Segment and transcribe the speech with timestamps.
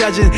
[0.00, 0.29] 찾은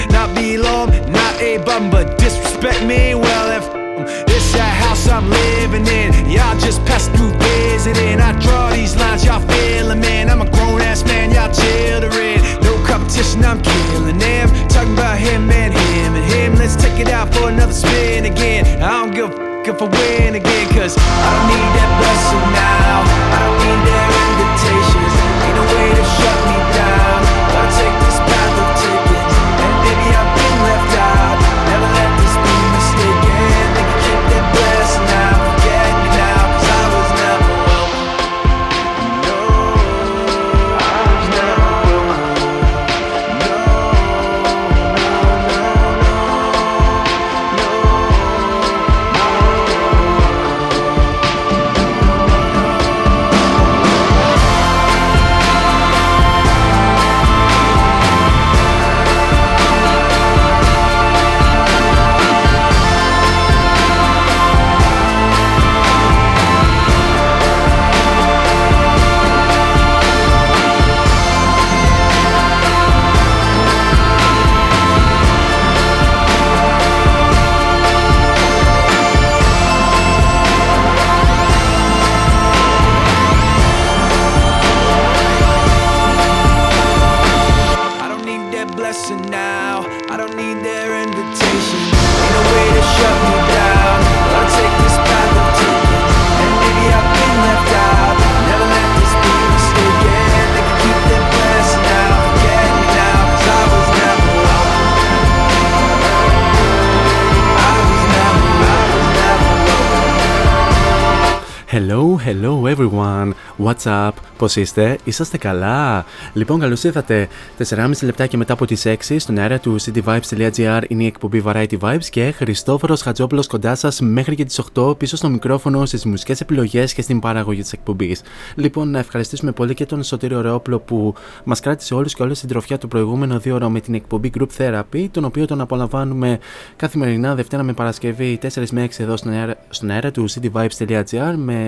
[111.74, 113.33] Hello, hello everyone.
[113.64, 114.10] What's up?
[114.38, 117.28] Πώς είστε, είσαστε καλά; Λοιπόν, καλώς ήρθατε.
[117.58, 122.05] 4,5 λεπτάκια μετά από τις 6 στον αέρα του cityvibes.gr είναι η εκπομπή Variety Vibes
[122.11, 126.92] και Χριστόφορος Χατζόπουλος κοντά σας μέχρι και τις 8 πίσω στο μικρόφωνο στις μουσικές επιλογές
[126.94, 128.22] και στην παραγωγή της εκπομπής.
[128.55, 131.14] Λοιπόν, να ευχαριστήσουμε πολύ και τον Σωτήριο Ρεόπλο που
[131.44, 134.49] μας κράτησε όλους και όλες στην τροφιά του προηγούμενο δύο ώρο με την εκπομπή Group
[134.58, 136.38] Therapy, τον οποίο τον απολαμβάνουμε
[136.76, 141.62] καθημερινά Δευτέρα με Παρασκευή 4 με 6 εδώ στον αέρα, στον αέρα του cityvibes.gr με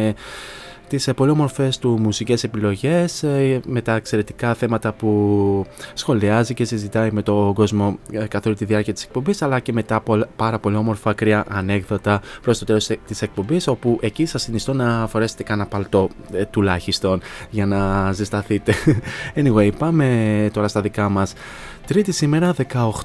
[0.89, 6.65] τις ε, πολύ όμορφες του μουσικές επιλογές ε, με τα εξαιρετικά θέματα που σχολιάζει και
[6.65, 10.01] συζητάει με τον κόσμο ε, καθ' όλη τη διάρκεια της εκπομπής αλλά και με τα
[10.01, 14.73] πολ- πάρα πολύ όμορφα ακραία ανέκδοτα προς το τέλος της εκπομπής όπου εκεί σας συνιστώ
[14.73, 18.75] να φορέσετε κανένα παλτό ε, τουλάχιστον για να ζεσταθείτε.
[19.41, 21.33] Anyway, πάμε τώρα στα δικά μας.
[21.87, 22.55] Τρίτη σήμερα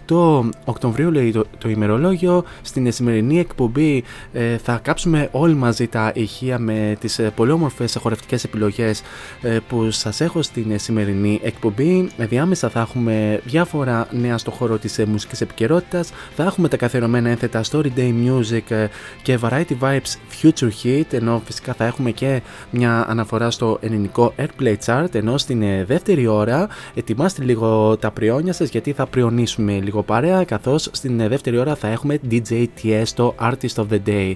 [0.08, 4.04] 18 Οκτωβρίου λέει το, το ημερολόγιο Στην σημερινή εκπομπή
[4.34, 9.02] ε, θα κάψουμε όλοι μαζί τα ηχεία με τις ε, πολύ όμορφες χορευτικές επιλογές
[9.42, 14.52] ε, που σας έχω στην ε, σημερινή εκπομπή Ε, Διάμεσα θα έχουμε διάφορα νέα στο
[14.52, 16.12] χώρο της ε, μουσικής επικαιρότητας.
[16.36, 18.88] Θα έχουμε τα καθιερωμένα ένθετα Story Day Music ε,
[19.22, 24.76] και Variety Vibes Future Hit ενώ φυσικά θα έχουμε και μια αναφορά στο ελληνικό Airplay
[24.86, 30.04] Chart ενώ στην ε, δεύτερη ώρα ετοιμάστε λίγο τα πριόνια σας γιατί θα πριονίσουμε λίγο
[30.04, 34.34] παρέα καθώς στην ε, δεύτερη ώρα θα έχουμε DJ Tiesto Artist of the Day.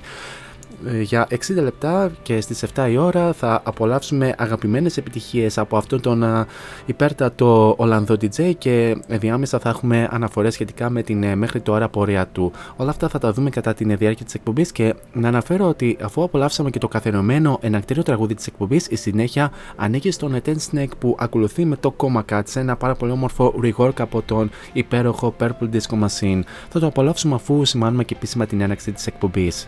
[0.88, 6.02] Ε, Για 60 λεπτά και στις 7 η ώρα θα απολαύσουμε αγαπημένες επιτυχίες από αυτόν
[6.02, 6.48] τον α,
[6.86, 12.28] υπέρτατο Ολλανδό DJ και διάμεσα θα έχουμε αναφορές σχετικά με την ε, μέχρι τώρα πορεία
[12.28, 12.52] του.
[12.76, 15.98] Όλα αυτά θα τα δούμε κατά την ε, διάρκεια της εκπομπής και να αναφέρω ότι
[16.04, 20.98] αφού απολαύσαμε και το καθιερωμένο ενακτήριο τραγούδι της εκπομπής η συνέχεια ανήκει στον Ten Snake
[21.00, 25.36] που ακολουθεί με το Coma Cat σε ένα πάρα πολύ όμορφο rework από τον υπέροχο
[25.40, 26.42] Purple Disco Machine.
[26.70, 29.68] Θα το απολαύσουμε αφού σημάνουμε και επίσημα την έναξη της εκπομπής.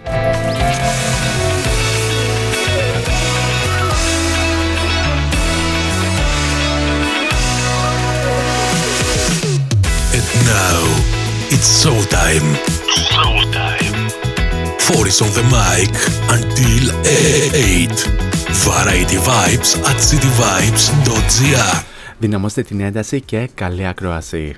[11.55, 12.47] It's showtime.
[13.09, 14.11] Showtime.
[14.85, 15.93] Four is on the mic
[16.37, 17.89] until 8.
[18.67, 21.83] Variety Vibes at cityvibes.gr
[22.17, 24.55] Δυναμώστε την ένταση και καλή ακρόαση.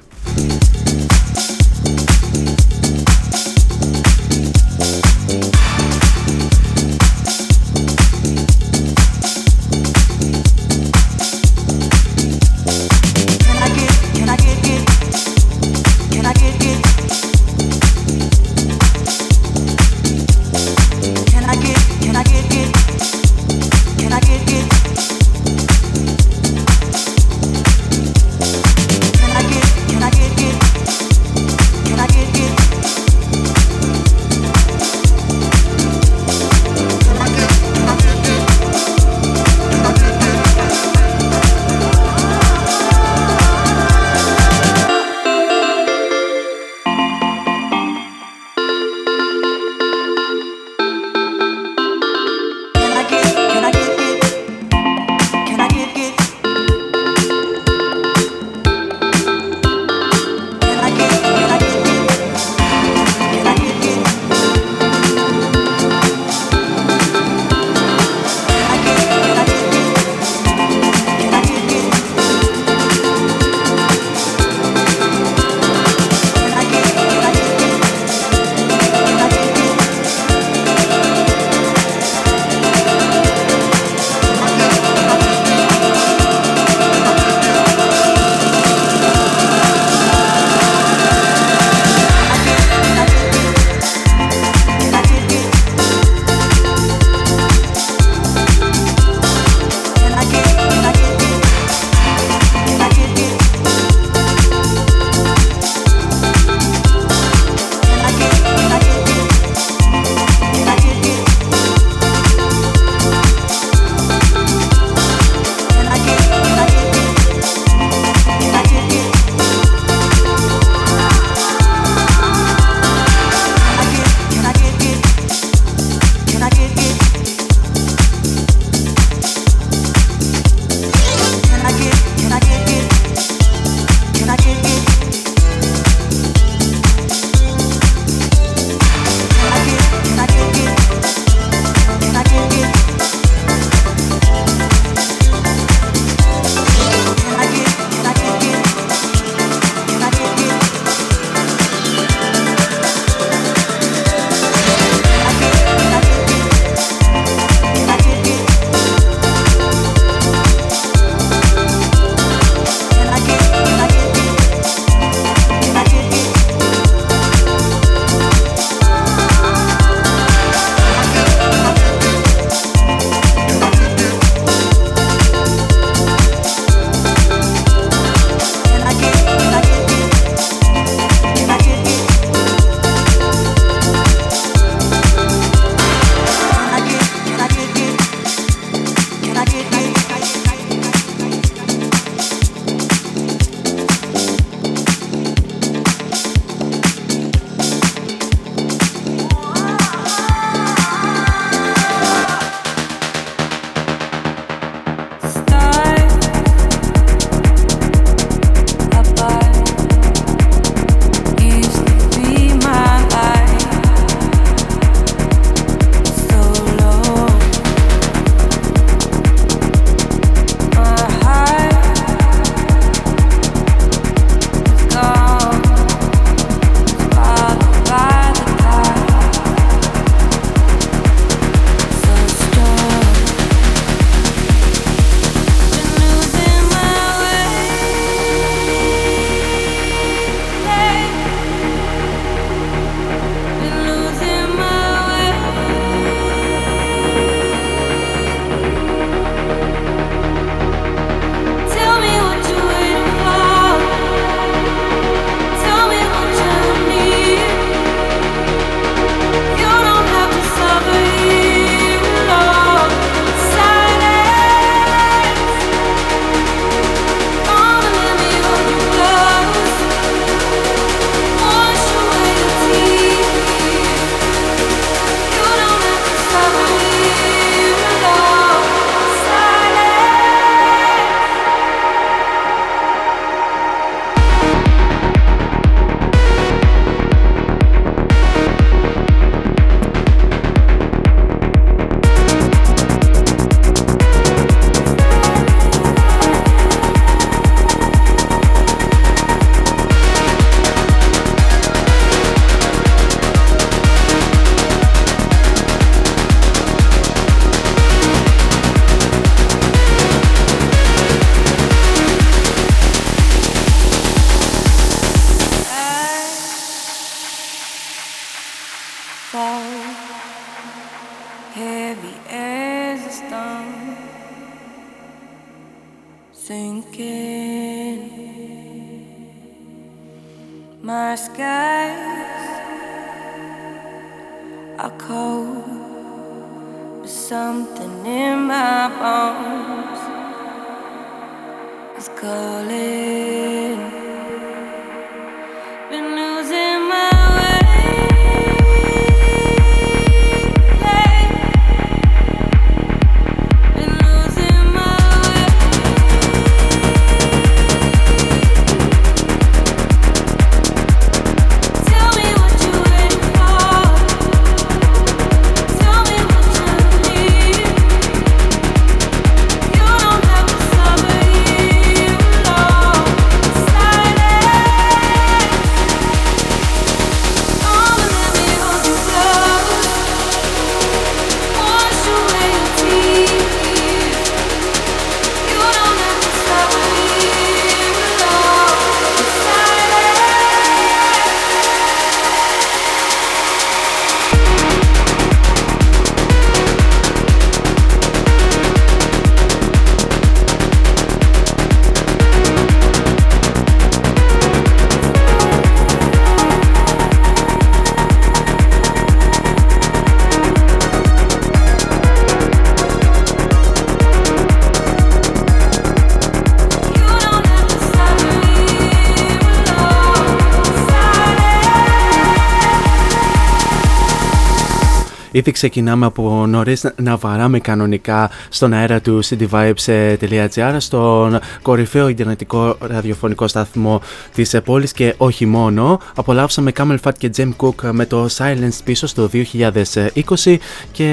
[425.48, 433.48] Ήδη ξεκινάμε από νωρίς να βαράμε κανονικά στον αέρα του cityvibes.gr, στον κορυφαίο Ιντερνετικό ραδιοφωνικό
[433.48, 434.02] σταθμό
[434.34, 436.00] της πόλης και όχι μόνο.
[436.16, 440.58] Απολαύσαμε Camel Fat και Jem Cook με το Silence πίσω στο 2020
[440.92, 441.06] και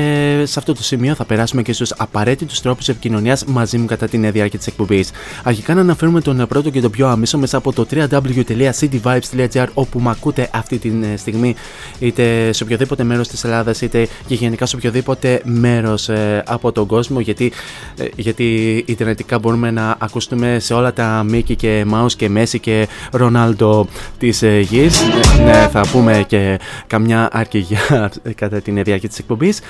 [0.44, 4.32] σε αυτό το σημείο θα περάσουμε και στους απαραίτητους τρόπους επικοινωνίας μαζί μου κατά την
[4.32, 5.04] διάρκεια τη εκπομπή.
[5.42, 10.10] Αρχικά να αναφέρουμε τον πρώτο και τον πιο άμεσο μέσα από το www.cityvibes.gr όπου με
[10.10, 11.54] ακούτε αυτή τη στιγμή
[11.98, 16.86] είτε σε οποιοδήποτε μέρος της Ελλάδας είτε και γενικά σε οποιοδήποτε μέρος ε, από τον
[16.86, 17.52] κόσμο γιατί,
[17.96, 22.88] ε, γιατί ιντερνετικά μπορούμε να ακούσουμε σε όλα τα Μίκη και Μάου και Μέση και
[23.12, 23.86] Ρονάλντο
[24.18, 25.02] της ε, γης.
[25.44, 29.60] ναι, θα πούμε και καμιά αρκηγιά κατά την διάρκεια της εκπομπής.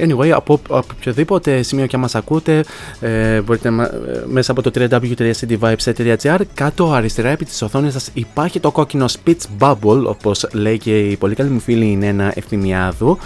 [0.00, 2.64] anyway, από, από οποιοδήποτε σημείο και μας ακούτε,
[3.44, 3.70] μπορείτε
[4.26, 10.04] μέσα από το www.cityvibes.gr κάτω αριστερά επί της οθόνης σας υπάρχει το κόκκινο speech bubble,
[10.06, 13.18] όπως λέει και η πολύ καλή μου φίλη είναι ένα ευθυμιάδου.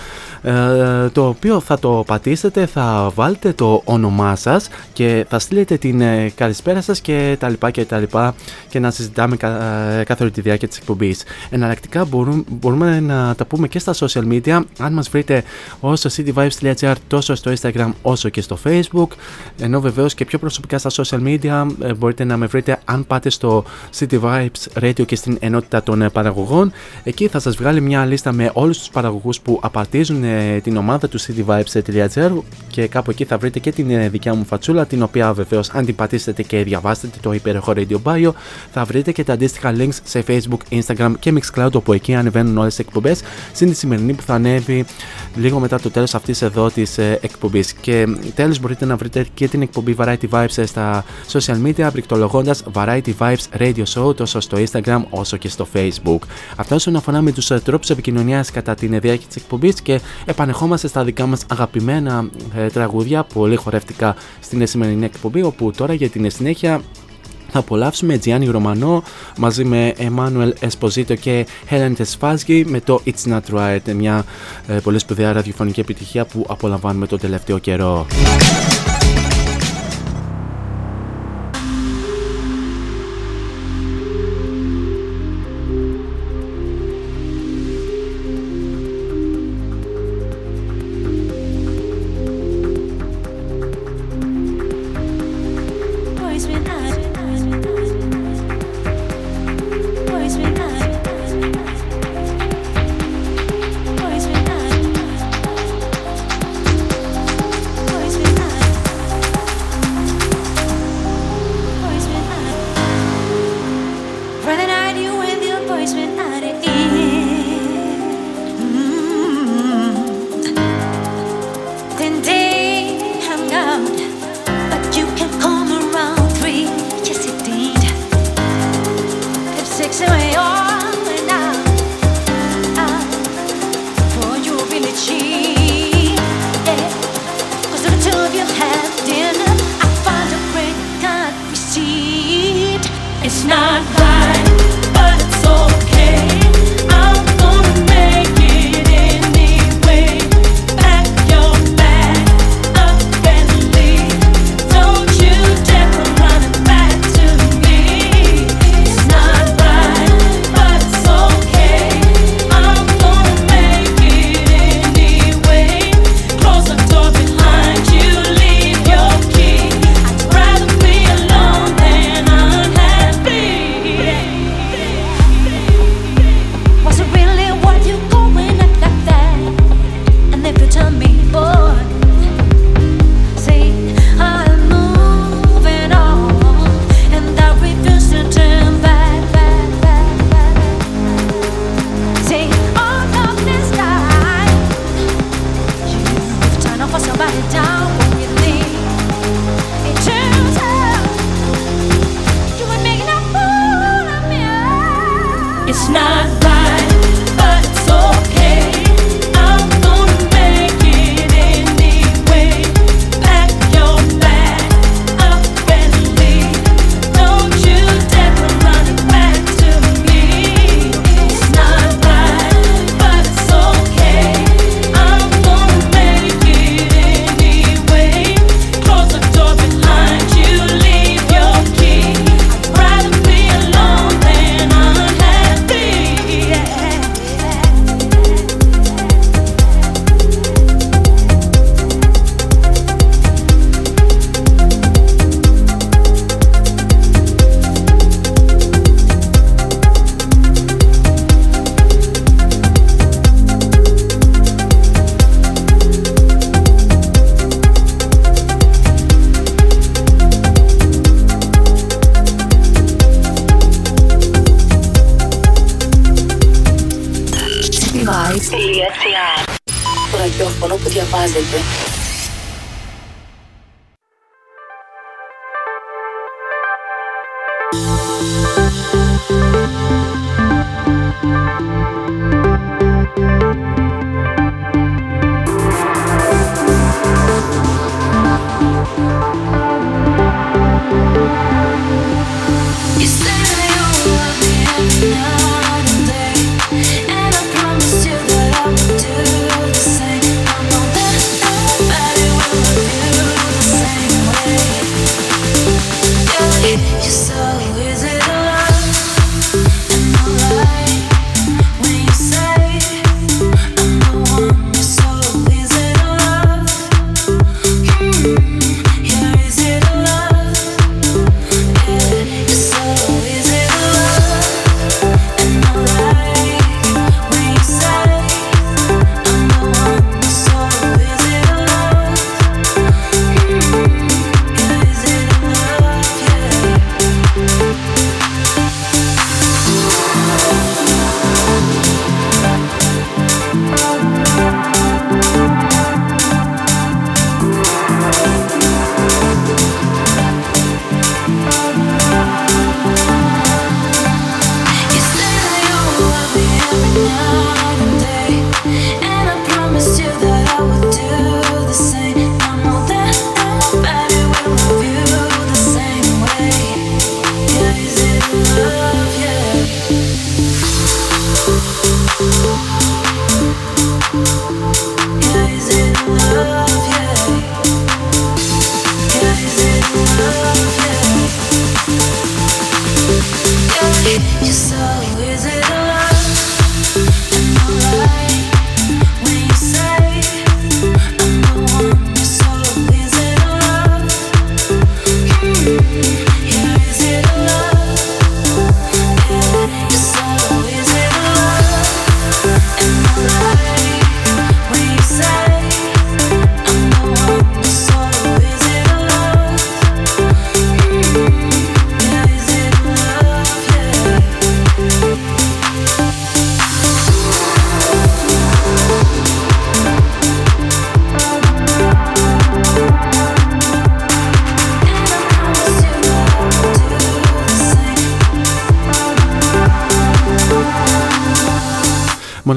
[0.46, 6.00] Ε, το οποίο θα το πατήσετε, θα βάλετε το όνομά σας και θα στείλετε την
[6.00, 8.34] ε, καλησπέρα σας και τα λοιπά και τα λοιπά
[8.68, 11.22] και να συζητάμε ε, κάθε όλη τη διάρκεια της εκπομπής.
[11.50, 15.42] Εναλλακτικά μπορούμε, μπορούμε να τα πούμε και στα social media αν μας βρείτε
[15.80, 19.08] όσο cityvibes.gr τόσο στο Instagram όσο και στο Facebook
[19.60, 23.64] ενώ βεβαίως και πιο προσωπικά στα social media μπορείτε να με βρείτε αν πάτε στο
[23.98, 26.72] City Vibes Radio και στην ενότητα των παραγωγών
[27.04, 30.22] εκεί θα σας βγάλει μια λίστα με όλους τους παραγωγούς που απαρτίζουν
[30.62, 32.31] την ομάδα του cityvibes.gr
[32.69, 35.85] και κάπου εκεί θα βρείτε και την ε, δικιά μου φατσούλα την οποία βεβαίως αν
[35.85, 38.31] την πατήσετε και διαβάσετε το υπέροχο Radio Bio
[38.73, 42.75] θα βρείτε και τα αντίστοιχα links σε Facebook, Instagram και Mixcloud όπου εκεί ανεβαίνουν όλες
[42.75, 43.21] τις εκπομπές
[43.53, 44.85] συν τη σημερινή που θα ανέβει
[45.37, 47.73] λίγο μετά το τέλος αυτής εδώ της ε, εκπομπής.
[47.73, 52.55] Και τέλος μπορείτε να βρείτε και την εκπομπή Variety Vibes ε, στα social media πληκτρολογώντα
[52.73, 56.19] Variety Vibes Radio Show τόσο στο Instagram όσο και στο Facebook.
[56.57, 61.04] Αυτά όσον αφορά με τους τρόπους επικοινωνίας κατά την διάρκεια της εκπομπής και επανεχόμαστε στα
[61.04, 66.81] δικά μας αγαπημένα ε, τραγούδια πολύ χορευτικά στην σημερινή εκπομπή όπου τώρα για την συνέχεια
[67.57, 69.02] θα απολαύσουμε Τζιάννη Ρωμανό
[69.38, 74.25] μαζί με Εμμάνουελ Εσποζίτο και Helen Τεσφάσγη με το It's Not Right, μια
[74.66, 78.07] ε, πολύ σπουδαία ραδιοφωνική επιτυχία που απολαμβάνουμε το τελευταίο καιρό.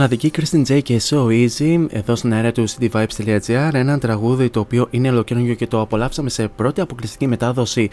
[0.10, 4.88] Μοναδική Kristen J και So Easy εδώ στην αέρα του cityvibes.gr ένα τραγούδι το οποίο
[4.89, 7.89] είναι ολοκαίρινο και το απολαύσαμε σε πρώτη αποκλειστική μετάδοση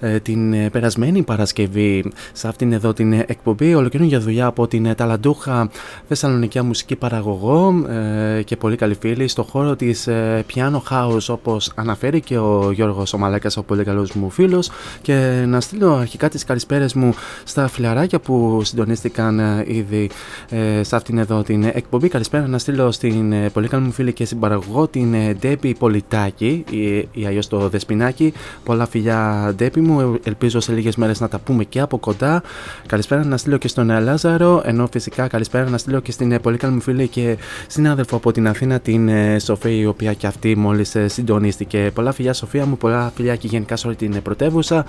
[0.00, 3.74] ε, την ε, περασμένη Παρασκευή σε αυτήν εδώ την εκπομπή.
[3.74, 5.70] Ολοκαίρινο για δουλειά από την ταλαντούχα
[6.08, 11.72] Θεσσαλονικιά μουσική παραγωγό ε, και πολύ καλή φίλη στο χώρο της ε, Piano House όπως
[11.74, 14.70] αναφέρει και ο Γιώργος ο Μαλάκας ο πολύ καλός μου φίλος.
[15.02, 20.10] Και να στείλω αρχικά τις καλησπέρες μου στα φιλαράκια που συντονίστηκαν ε, ήδη
[20.48, 22.08] ε, σε αυτήν εδώ την εκπομπή.
[22.08, 27.08] Καλησπέρα να στείλω στην ε, πολύ καλή μου φίλη και συμπαραγωγό την Ντέπη Πολιτάκη ή,
[27.12, 28.32] ή αλλιώ το Δεσπινάκι.
[28.64, 30.18] Πολλά φιλιά Ντέπη μου.
[30.24, 32.42] Ελπίζω σε λίγες μέρες να τα πούμε και από κοντά.
[32.86, 34.62] Καλησπέρα να στείλω και στον Λάζαρο.
[34.64, 38.48] Ενώ φυσικά καλησπέρα να στείλω και στην πολύ καλή μου φίλη και συνάδελφο από την
[38.48, 41.90] Αθήνα, την Σοφία, η οποία και αυτή μόλις συντονίστηκε.
[41.94, 42.76] Πολλά φιλιά, Σοφία μου.
[42.76, 44.84] Πολλά φιλιά και γενικά σε όλη την πρωτεύουσα.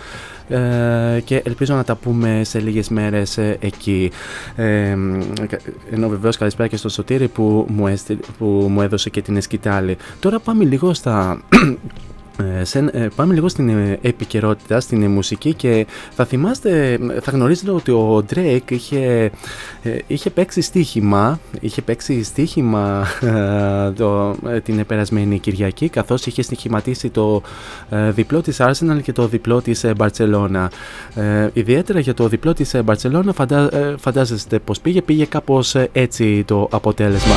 [0.50, 4.12] Ε, και ελπίζω να τα πούμε σε λίγες μέρες εκεί.
[4.56, 4.96] Ε,
[5.92, 7.95] ενώ βεβαίως καλησπέρα και στο Σωτήρι που μου,
[8.38, 9.98] που μου έδωσε και την εσκητάλη.
[10.19, 11.74] Τώρα πάμε λίγο στα ε,
[12.62, 17.91] σε, ε, πάμε λίγο στην ε, επικαιρότητα, στην μουσική και θα θυμάστε, θα γνωρίζετε ότι
[17.91, 19.32] ο Drake είχε,
[20.08, 23.06] είχε παίξει στοίχημα, είχε παίξει στοίχημα
[23.97, 27.41] το, την περασμένη Κυριακή καθώς είχε στοιχηματίσει το
[27.89, 30.67] διπλό της Arsenal και το διπλό της Barcelona.
[31.54, 37.36] ιδιαίτερα για το διπλό της Barcelona φαντα, φαντάζεστε πως πήγε, πήγε κάπως έτσι το αποτέλεσμα.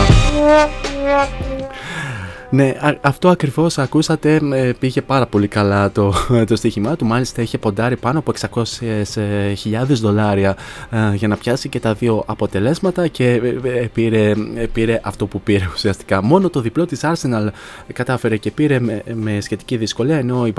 [2.54, 4.40] Ναι, αυτό ακριβώς ακούσατε.
[4.52, 6.14] Ε, πήγε πάρα πολύ καλά το,
[6.48, 7.04] το στοίχημά του.
[7.04, 10.56] Μάλιστα είχε ποντάρει πάνω από 600.000 δολάρια
[10.90, 14.34] ε, για να πιάσει και τα δύο αποτελέσματα και ε, πήρε,
[14.72, 16.22] πήρε αυτό που πήρε ουσιαστικά.
[16.22, 17.48] Μόνο το διπλό της Arsenal
[17.92, 20.52] κατάφερε και πήρε με, με σχετική δυσκολία ενώ η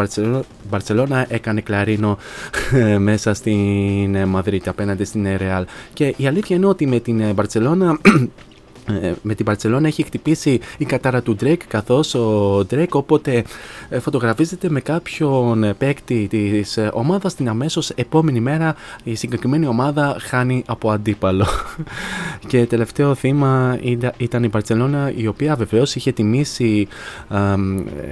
[0.70, 2.18] Μπαρσελόνα έκανε κλαρίνο
[3.00, 5.64] μέσα στην Μαδρίτη απέναντι στην Real.
[5.94, 8.26] Και η αλήθεια είναι ότι με την Μπαρσελόνα ε,
[9.22, 13.44] με την Παρσελόνα έχει χτυπήσει η κατάρα του Drake καθώς ο Drake όποτε
[13.90, 20.16] ε, φωτογραφίζεται με κάποιον παίκτη της ε, ομάδας την αμέσως επόμενη μέρα η συγκεκριμένη ομάδα
[20.20, 21.48] χάνει από αντίπαλο.
[22.48, 23.80] Και τελευταίο θύμα
[24.18, 26.88] ήταν η Παρσελόνα η οποία βεβαίως είχε τιμήσει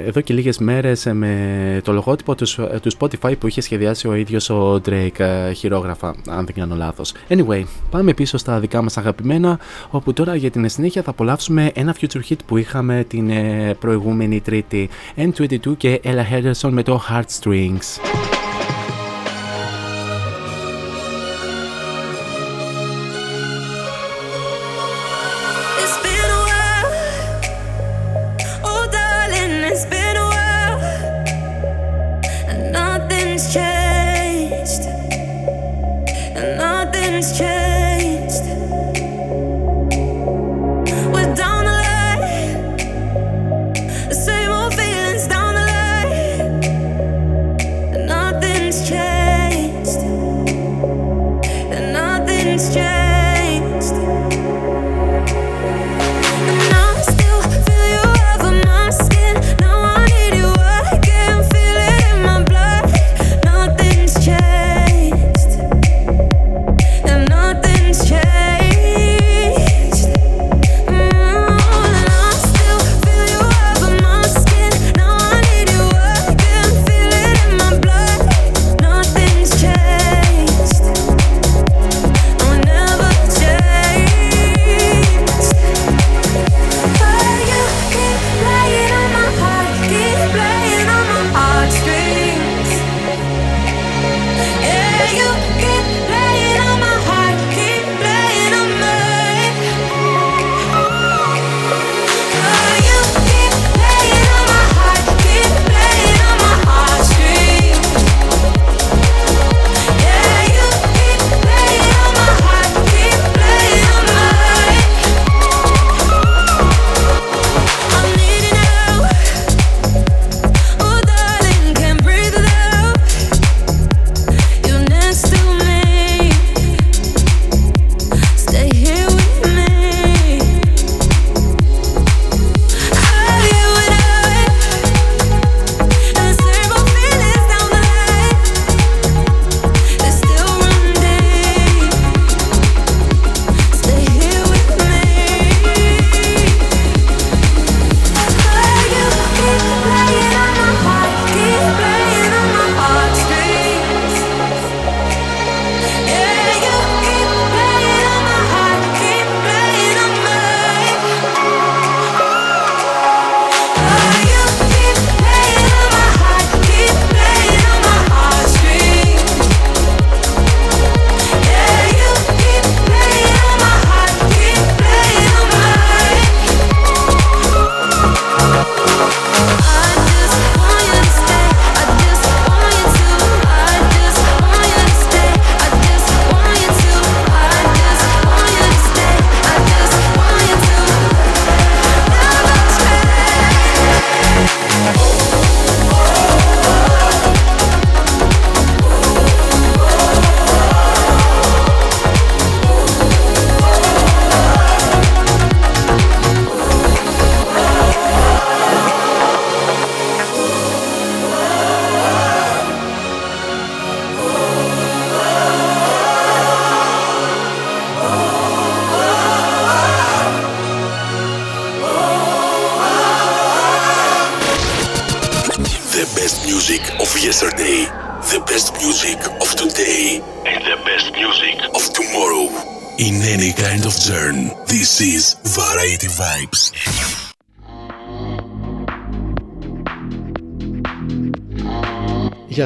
[0.05, 2.45] εδώ και λίγες μέρες με το λογότυπο του,
[2.81, 7.13] του Spotify που είχε σχεδιάσει ο ίδιος ο Drake χειρόγραφα αν δεν κάνω λάθος.
[7.29, 11.71] Anyway πάμε πίσω στα δικά μας αγαπημένα όπου τώρα για την στην συνέχεια θα απολαύσουμε
[11.75, 14.89] ένα future hit που είχαμε την ε, προηγούμενη Τρίτη.
[15.17, 18.40] N22 και Ella Henderson με το Heartstrings.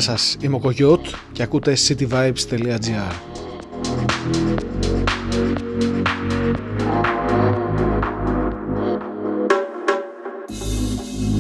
[0.06, 0.56] σας, είμαι
[1.32, 3.14] και ακούτε cityvibes.gr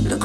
[0.09, 0.23] Look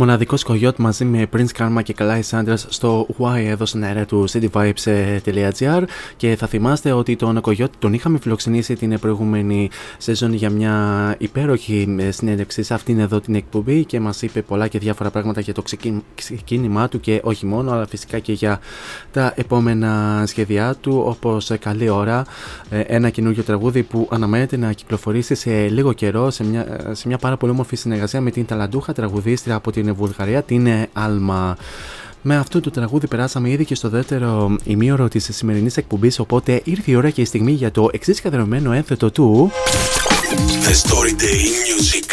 [0.00, 4.24] Μοναδικός κογιότ μαζί με Prince Karma και Kalai Sanders στο Y εδώ στην αέρα του
[4.30, 5.82] cityvibes.gr
[6.16, 11.96] και θα θυμάστε ότι τον κογιότ τον είχαμε φιλοξενήσει την προηγούμενη σεζόν για μια υπέροχη
[12.10, 15.62] συνέντευξη σε αυτήν εδώ την εκπομπή και μας είπε πολλά και διάφορα πράγματα για το
[16.14, 18.60] ξεκίνημά του και όχι μόνο αλλά φυσικά και για
[19.12, 21.02] τα επόμενα σχέδιά του.
[21.06, 22.24] Όπως καλή ώρα
[22.70, 27.18] ε, ένα καινούργιο τραγούδι που αναμένεται να κυκλοφορήσει σε λίγο καιρό σε μια, σε μια
[27.18, 31.56] πάρα πολύ όμορφη συνεργασία με την ταλαντούχα τραγουδίστρια από την Βουλγαρία, την Άλμα.
[32.22, 36.18] Με αυτό το τραγούδι περάσαμε ήδη και στο δεύτερο ημίωρο της σημερινής εκπομπής.
[36.18, 39.50] Οπότε ήρθε η ώρα και η στιγμή για το εξής καθερωμένο ένθετο του.
[40.64, 42.06] The Story Day Music.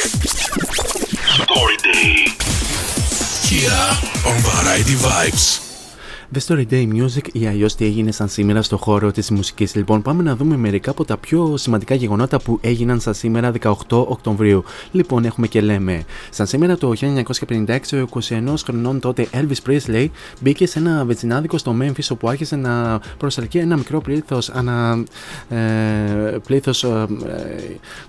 [1.41, 2.11] Story Day.
[3.49, 3.85] Here
[4.29, 5.64] on Variety Vibes.
[6.35, 9.75] The Story Day Music ή αλλιώς τι έγινε σαν σήμερα στο χώρο της μουσικής.
[9.75, 13.73] Λοιπόν, πάμε να δούμε μερικά από τα πιο σημαντικά γεγονότα που έγιναν σαν σήμερα 18
[13.89, 14.63] Οκτωβρίου.
[14.91, 16.03] Λοιπόν, έχουμε και λέμε.
[16.29, 20.07] Σαν σήμερα το 1956, ο 21 χρονών τότε Elvis Presley
[20.39, 25.03] μπήκε σε ένα βετσινάδικο στο Memphis όπου άρχισε να προσελκύει ένα μικρό πλήθος ανα,
[25.49, 25.57] ε,
[26.47, 27.05] πλήθος, ε,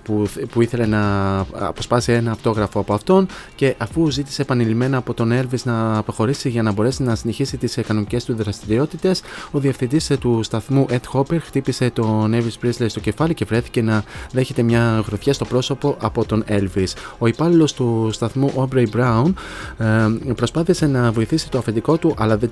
[0.03, 5.33] που, που ήθελε να αποσπάσει ένα αυτόγραφο από αυτόν και αφού ζήτησε επανειλημμένα από τον
[5.33, 10.41] Elvis να προχωρήσει για να μπορέσει να συνεχίσει τις κανονικές του δραστηριότητες, ο διευθυντής του
[10.43, 15.33] σταθμού Ed Hopper χτύπησε τον Elvis Presley στο κεφάλι και βρέθηκε να δέχεται μια γροθιά
[15.33, 16.93] στο πρόσωπο από τον Elvis.
[17.19, 19.33] Ο υπάλληλος του σταθμού Aubrey Brown
[19.79, 22.51] ε, προσπάθησε να βοηθήσει το αφεντικό του, αλλά δεν,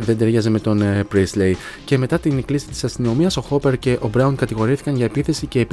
[0.00, 1.52] δεν ταιριάζει με τον ε, Presley.
[1.84, 5.66] Και μετά την κλίση της αστυνομίας, ο Hopper και ο Brown κατηγορήθηκαν για επίθεση και,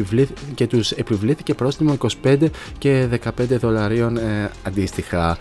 [0.56, 2.38] και τους επιβλήθηκε πρόστιμο 25
[2.78, 5.38] και 15 δολαρίων ε, αντίστοιχα.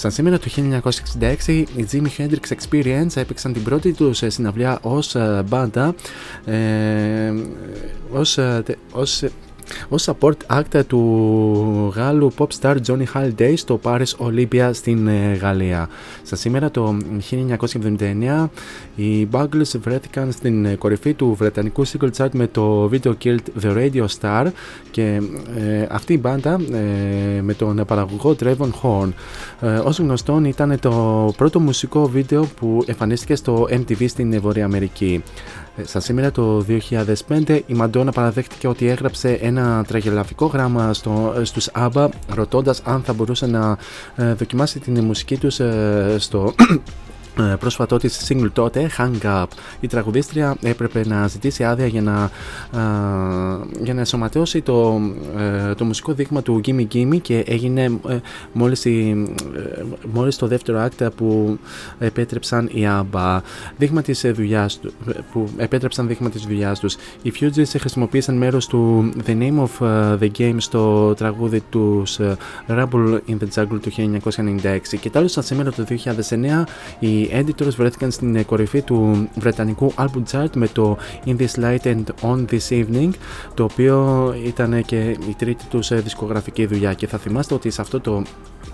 [0.00, 0.46] Σαν σήμερα το
[1.46, 5.94] 1966, οι Jimi Hendrix Experience έπαιξαν την πρώτη τους συναυλία ως ε, μπάντα,
[6.44, 7.32] ε,
[8.12, 8.62] ως, ε,
[9.88, 15.32] ως ω support act του Γάλλου pop star Johnny Halliday στο Paris Olympia στην ε,
[15.40, 15.88] Γαλλία.
[16.22, 16.96] Στα σήμερα το
[17.30, 18.48] 1979
[18.94, 23.76] οι Bugles βρέθηκαν στην ε, κορυφή του βρετανικού single chart με το video Killed The
[23.76, 24.46] Radio Star
[24.90, 25.20] και
[25.56, 26.60] ε, αυτή η μπάντα
[27.42, 29.08] με τον παραγωγό Trevon Horn.
[29.60, 35.22] Ε, όσο γνωστόν ήταν το πρώτο μουσικό βίντεο που εμφανίστηκε στο MTV στην Βορεια Αμερική.
[35.84, 36.64] Στα σήμερα το
[37.28, 43.12] 2005 η Μαντόνα παραδέχτηκε ότι έγραψε ένα τραγελαφικό γράμμα στο, στους ABBA ρωτώντας αν θα
[43.12, 43.76] μπορούσε να
[44.16, 46.74] ε, δοκιμάσει την μουσική τους ε, στο ε,
[47.60, 49.46] πρόσφατό της single τότε, Hang Up.
[49.80, 52.30] Η τραγουδίστρια έπρεπε να ζητήσει άδεια για να, α,
[53.82, 55.00] για να ενσωματώσει το,
[55.68, 58.18] ε, το μουσικό δείγμα του Gimme Gimme και έγινε ε,
[58.52, 58.86] μόλις,
[60.12, 61.58] μόλις το δεύτερο act που
[61.98, 63.38] επέτρεψαν οι ABBA.
[63.76, 64.80] Δείγμα της δουλειάς
[65.32, 66.96] που επέτρεψαν δείγμα της δουλειάς τους.
[67.22, 69.86] Οι Fugees χρησιμοποίησαν μέρος του The Name of
[70.20, 72.18] the Game στο τραγούδι τους
[72.68, 76.64] Rumble in the Jungle του 1996 και τέλος σήμερα το 2009
[77.20, 82.04] οι Editors βρέθηκαν στην κορυφή του βρετανικού album chart με το In This Light and
[82.22, 83.10] On This Evening
[83.54, 86.94] το οποίο ήταν και η τρίτη τους δισκογραφική δουλειά.
[86.94, 88.22] Και θα θυμάστε ότι σε αυτό το
[88.66, 88.69] ε,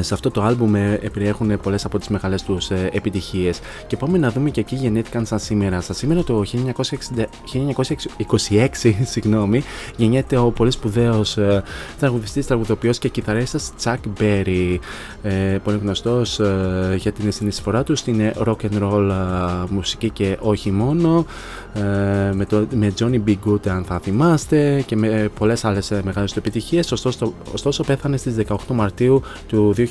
[0.00, 3.60] σε αυτό το άλμπουμ ε, περιέχουν πολλές από τις μεγάλες τους ε, επιτυχίες.
[3.86, 5.80] Και πάμε να δούμε και εκεί γεννήθηκαν σαν σήμερα.
[5.80, 6.42] Σαν σήμερα το
[8.48, 8.66] 1926,
[9.12, 9.62] συγγνώμη,
[9.96, 11.38] γεννιέται ο πολύ σπουδαίος
[11.98, 14.78] τραγουδιστής, τραγουδοποιός και κιθαρίστας Chuck Berry.
[15.64, 16.40] πολύ γνωστός
[16.96, 19.12] για την συνεισφορά του στην rock and roll
[19.68, 21.26] μουσική και όχι μόνο.
[22.32, 23.34] Με, το, με Johnny B.
[23.46, 26.92] Good, αν θα θυμάστε, και με πολλές άλλες μεγάλες του επιτυχίες.
[26.92, 29.84] Ωστόσο, ωστόσο, πέθανε στις 18 Μαρτίου του 2017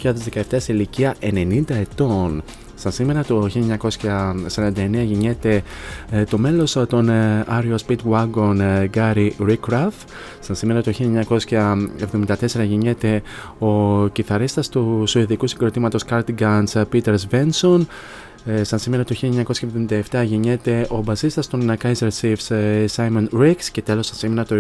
[0.58, 2.44] σε ηλικία 90 ετών.
[2.82, 5.64] Σαν σήμερα το 1949 γεννιέται
[6.12, 10.00] ε, το μέλος των ε, Ario Speedwagon ε, Gary Rickrath.
[10.40, 13.22] Σαν σήμερα το 1974 γεννιέται
[13.60, 17.86] ο κιθαρίστας του σουηδικού συγκροτήματος Cardigans Peter Svensson.
[18.46, 19.16] Ε, σαν σήμερα το
[20.12, 22.48] 1977 γεννιέται ο μπασίστας των Kaiser Chiefs
[22.96, 24.56] Simon Riggs και τέλος σαν σήμερα το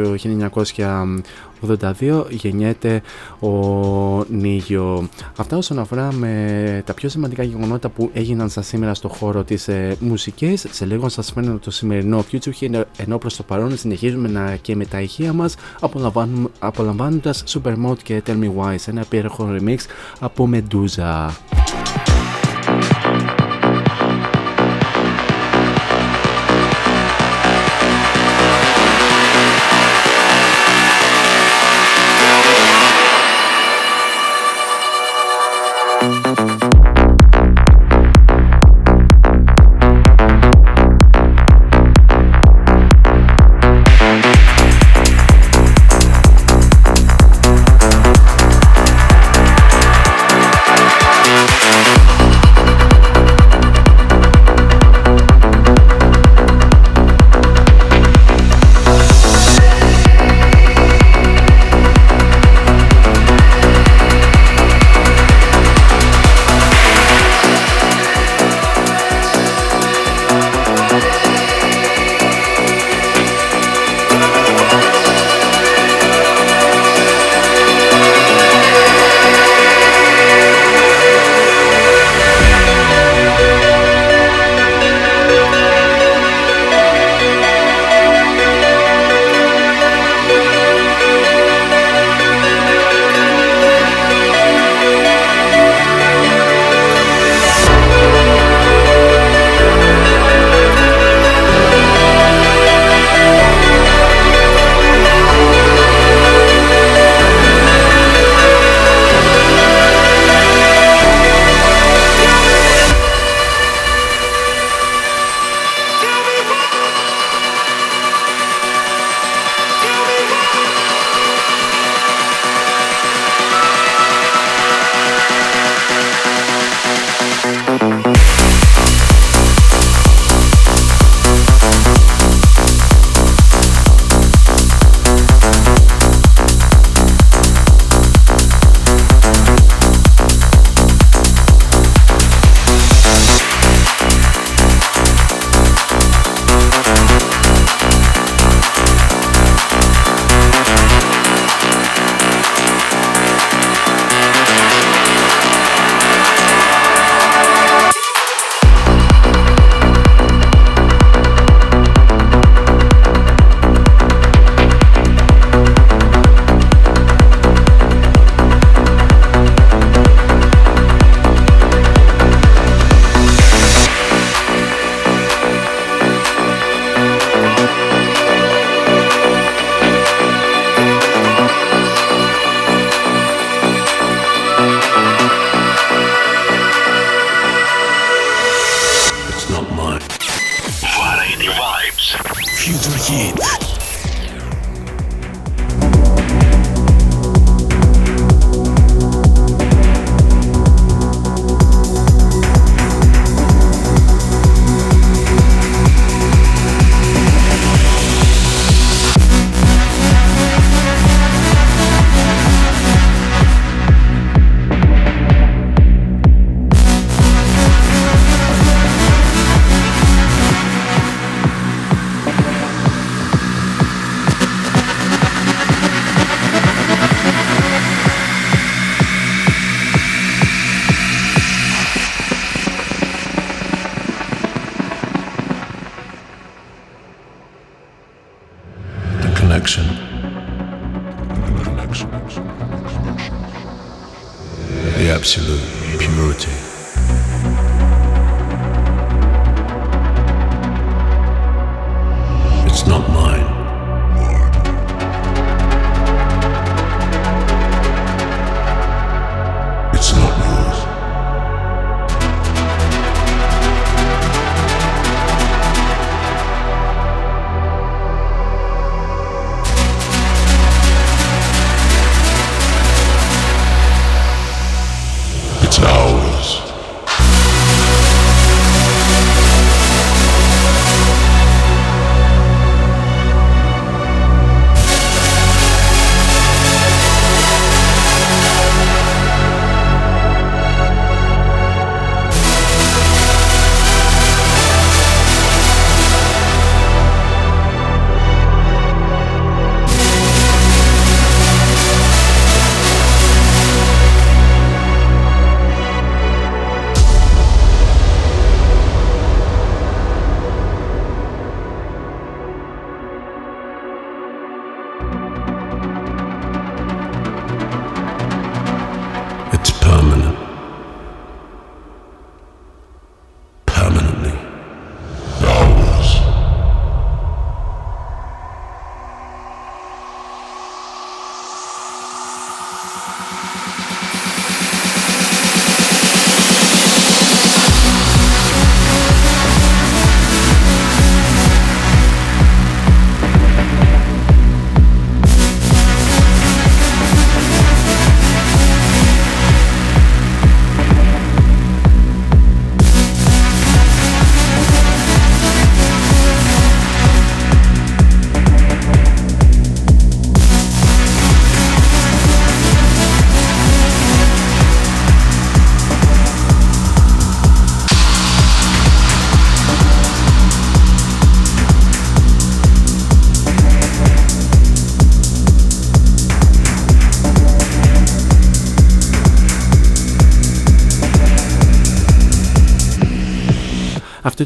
[1.61, 3.01] 1982 γεννιέται
[3.39, 3.49] ο
[4.29, 5.09] Νίγιο.
[5.37, 9.67] Αυτά όσον αφορά με τα πιο σημαντικά γεγονότα που έγιναν σαν σήμερα στο χώρο της
[9.67, 10.65] ε, μουσικής.
[10.69, 14.85] Σε λίγο σας φαίνεται το σημερινό Future ενώ προς το παρόν συνεχίζουμε να και με
[14.85, 15.55] τα ηχεία μας
[16.59, 19.77] απολαμβάνοντας Supermode και Tell Me Why σε ένα υπέροχο remix
[20.19, 21.29] από Medusa.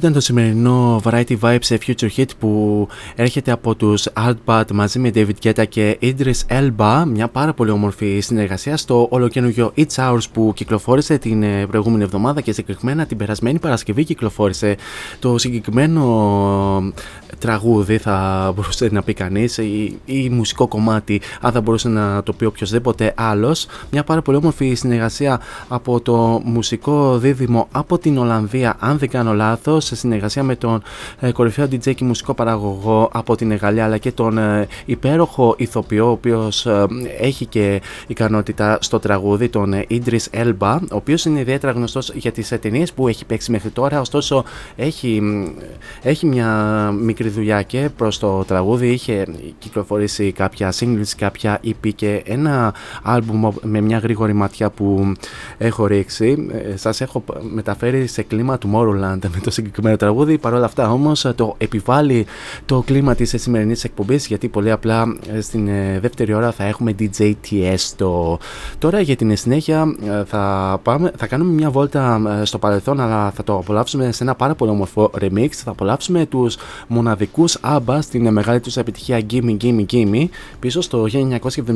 [0.06, 5.12] Ήταν το σημερινό Variety Vibes σε Future Hit που έρχεται από τους Artbat μαζί με
[5.16, 10.52] David Guetta και Idris Elba μια πάρα πολύ όμορφη συνεργασία στο ολοκαινούργιο It's Hours που
[10.56, 14.76] κυκλοφόρησε την ε, προηγούμενη εβδομάδα και συγκεκριμένα την περασμένη Παρασκευή κυκλοφόρησε
[15.20, 16.04] το συγκεκριμένο
[17.40, 22.34] τραγούδι θα μπορούσε να πει κανείς ή, ή μουσικό κομμάτι αν θα μπορούσε να το
[22.34, 23.68] πει οποιοδήποτε άλλος.
[23.92, 29.34] Μια πάρα πολύ όμορφη συνεργασία από το μουσικό δίδυμο από την Ολλανδία αν δεν κάνω
[29.34, 30.84] λάθος σε συνεργασία με τον
[31.20, 36.08] ε, κορυφαίο DJ και μουσικό παραγωγό από την Γαλλία αλλά και τον ε, υπέροχο ηθοποιό
[36.08, 36.86] ο οποίος ε,
[37.20, 42.32] έχει και ικανότητα στο τραγούδι τον ε, Idris Elba ο οποίος είναι ιδιαίτερα γνωστός για
[42.32, 44.44] τις ταινίε που έχει παίξει μέχρι τώρα ωστόσο
[44.76, 45.22] έχει,
[46.02, 46.50] έχει μια
[47.02, 49.28] μικρή δουλειά και προς το τραγούδι είχε
[49.60, 55.14] κυκλοφορήσει κάποια singles, κάποια EP και ένα άλμπουμ με μια γρήγορη ματιά που
[55.58, 60.38] έχω ρίξει σας έχω μεταφέρει σε κλίμα Tomorrowland με το συγκεκριμένο τραγούδι.
[60.38, 62.26] Παρ' όλα αυτά όμως το επιβάλλει
[62.66, 66.96] το κλίμα της σημερινής εκπομπής γιατί πολύ απλά ε, στην ε, δεύτερη ώρα θα έχουμε
[67.00, 68.38] DJ Tiesto.
[68.78, 73.44] Τώρα για την συνέχεια ε, θα, πάμε, θα κάνουμε μια βόλτα στο παρελθόν αλλά θα
[73.44, 75.50] το απολαύσουμε σε ένα πάρα πολύ όμορφο remix.
[75.50, 76.58] Θα απολαύσουμε τους
[77.06, 80.28] μοναδικούς ABBA στην μεγάλη τους επιτυχία Gimme Gimme Gimme
[80.60, 81.08] πίσω στο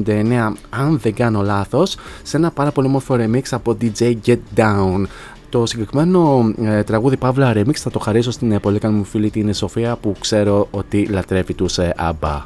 [0.06, 5.06] 1979 αν δεν κάνω λάθος σε ένα πάρα πολύ όμορφο remix από DJ Get Down.
[5.50, 9.30] Το συγκεκριμένο ε, τραγούδι Παύλα Remix θα το χαρίσω στην ε, πολύ καλή μου φίλη
[9.30, 12.42] την Σοφία που ξέρω ότι λατρεύει τους ε, ABBA.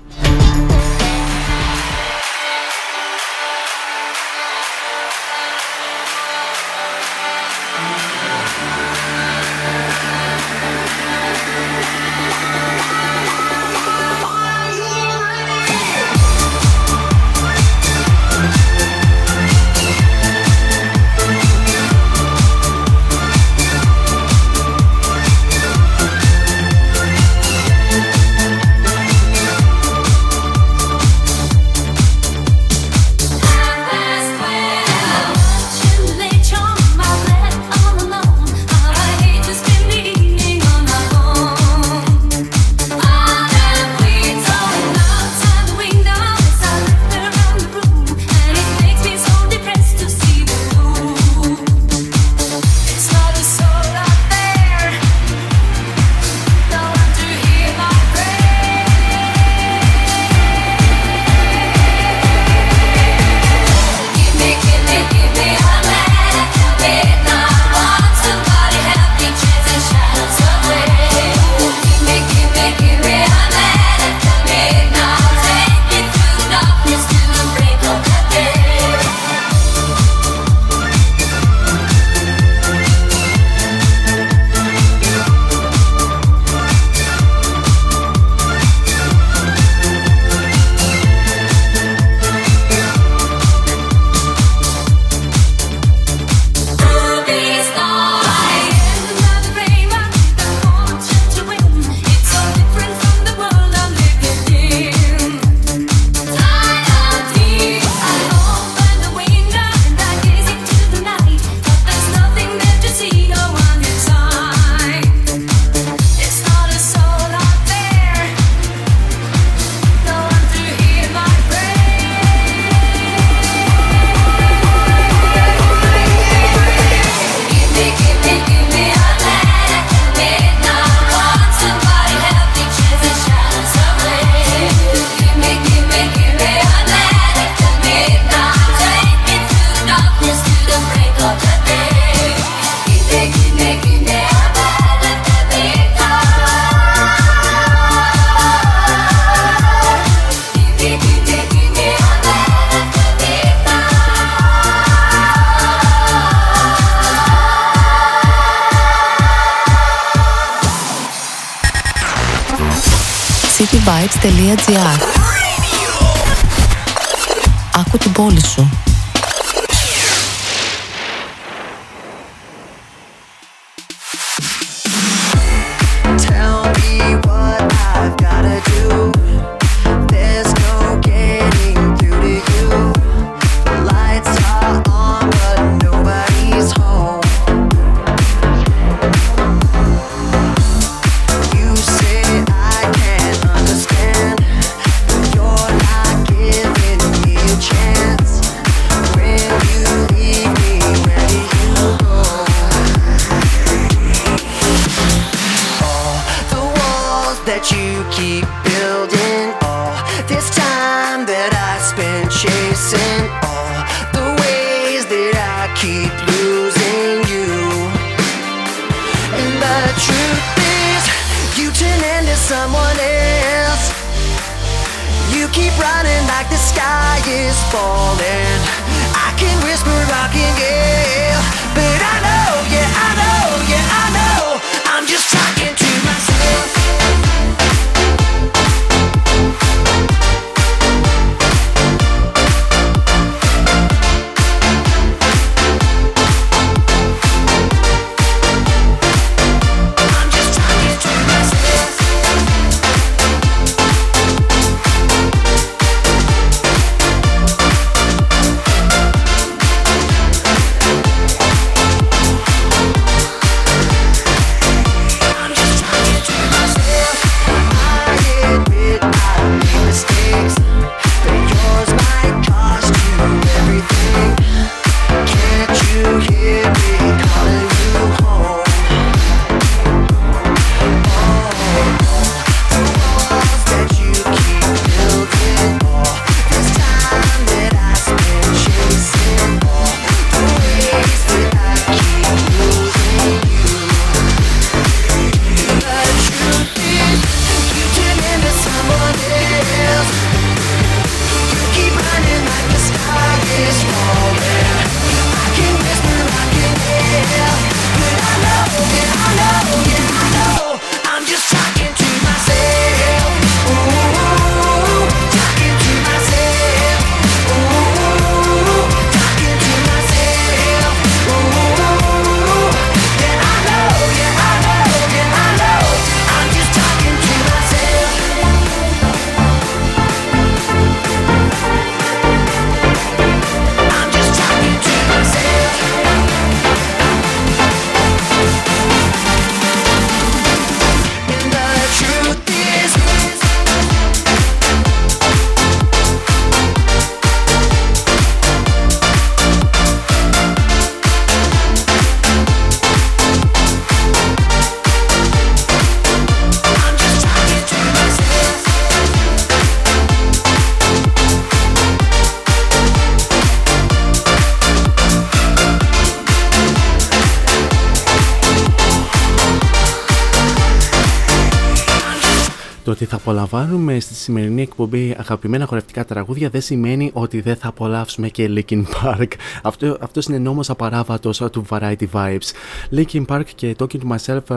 [373.42, 378.84] Απολαμβάνουμε στη σημερινή εκπομπή αγαπημένα χορευτικά τραγούδια δεν σημαίνει ότι δεν θα απολαύσουμε και Linkin
[379.04, 379.28] Park.
[379.64, 382.52] Αυτό αυτός είναι νόμος απαράβατος του Variety Vibes.
[382.92, 384.56] Linkin Park και Talking to Myself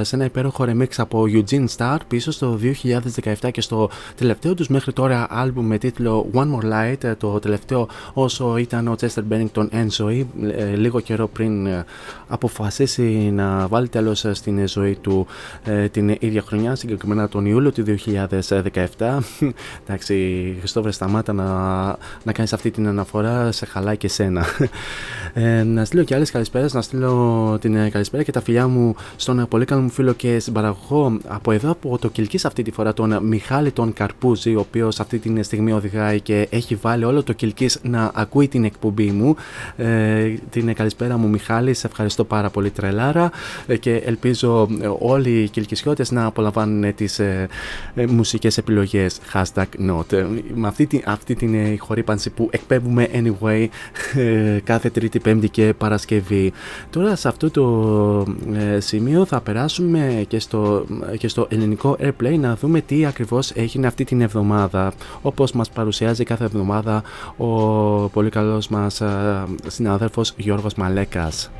[0.00, 2.58] ε, σε ένα υπέροχο remix από Eugene Starr πίσω στο
[3.42, 7.38] 2017 και στο τελευταίο τους μέχρι τώρα άλμπουμ με τίτλο One More Light ε, το
[7.38, 11.68] τελευταίο όσο ήταν ο Chester Bennington εν ζωή ε, λίγο καιρό πριν
[12.28, 13.02] αποφασίσει
[13.34, 15.26] να βάλει τέλος στην ζωή του
[15.90, 17.84] την ίδια χρονιά συγκεκριμένα τον Ιούλιο του
[18.98, 19.05] 2017.
[19.86, 21.44] Εντάξει, Χριστόβρε, σταμάτα να,
[22.24, 24.44] να κάνεις αυτή την αναφορά, σε χαλάει και σένα.
[25.34, 28.94] Ε, να στείλω και άλλες καλησπέρες, να στείλω την ε, καλησπέρα και τα φιλιά μου
[29.16, 32.70] στον ε, πολύ καλό μου φίλο και συμπαραγωγό από εδώ από το Κυλκής αυτή τη
[32.70, 37.22] φορά, τον Μιχάλη τον Καρπούζη, ο οποίος αυτή τη στιγμή οδηγάει και έχει βάλει όλο
[37.22, 39.36] το Κυλκής να ακούει την εκπομπή μου.
[39.76, 43.30] Ε, την καλησπέρα μου, Μιχάλη, σε ευχαριστώ πάρα πολύ, τρελάρα
[43.80, 47.48] και ελπίζω όλοι οι Κυλκισιώτες να απολαμβάνουν τις ε,
[48.08, 48.95] μουσικές επιλογές
[49.32, 50.12] hashtag not.
[50.12, 53.66] Ε, με αυτή, την, αυτή την ε, χορύπανση που εκπέμπουμε anyway
[54.64, 56.52] κάθε Τρίτη, Πέμπτη και Παρασκευή.
[56.90, 58.26] Τώρα σε αυτό το
[58.78, 60.86] σημείο θα περάσουμε και στο,
[61.18, 64.92] και στο ελληνικό airplay να δούμε τι ακριβώς έγινε αυτή την εβδομάδα.
[65.22, 67.02] Όπως μας παρουσιάζει κάθε εβδομάδα
[67.36, 67.46] ο
[68.08, 69.02] πολύ καλός μας
[69.66, 71.50] συνάδελφος Γιώργος Μαλέκας.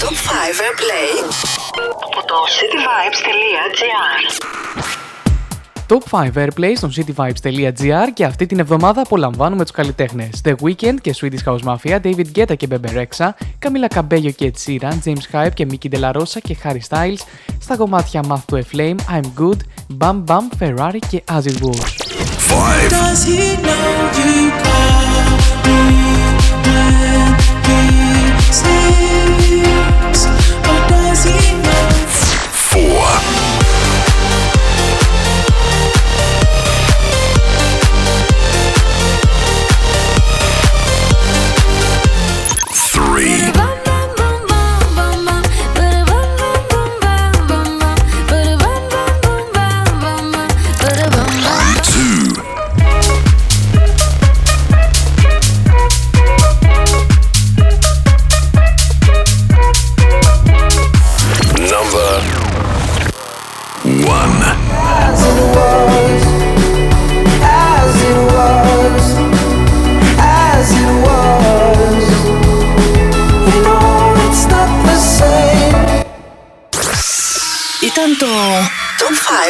[0.00, 1.08] Top 5 Airplay.
[2.04, 3.70] Από το cityvibes.gr
[5.90, 11.14] Top 5 Airplay στο cityvibes.gr και αυτή την εβδομάδα απολαμβάνουμε τους καλλιτέχνες The Weeknd και
[11.20, 13.28] Swedish House Mafia, David Guetta και Bebe Rexha,
[13.58, 17.20] Camila Cabello και Ed Sheeran, James Hype και Mickey De La Rosa και Harry Styles,
[17.60, 19.58] στα κομμάτια Math to a Flame, I'm Good,
[19.98, 22.00] Bam Bam, Ferrari και As It Was.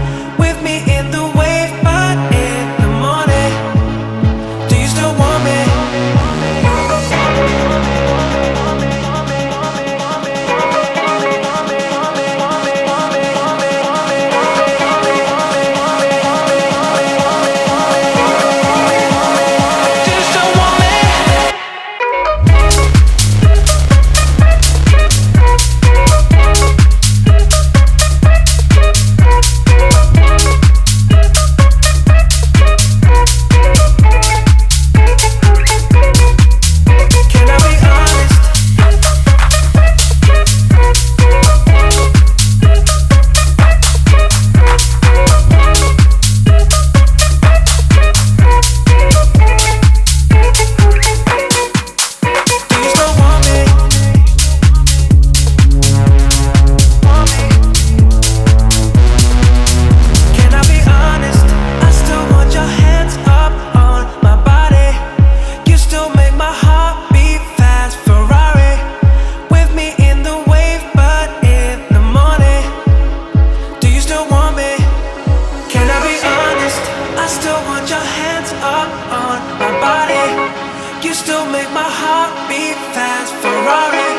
[81.03, 83.33] You still make my heart beat fast.
[83.41, 84.11] Ferrari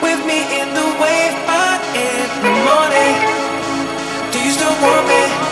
[0.00, 3.16] with me in the wave, but in the morning.
[4.32, 5.45] Do you still want me?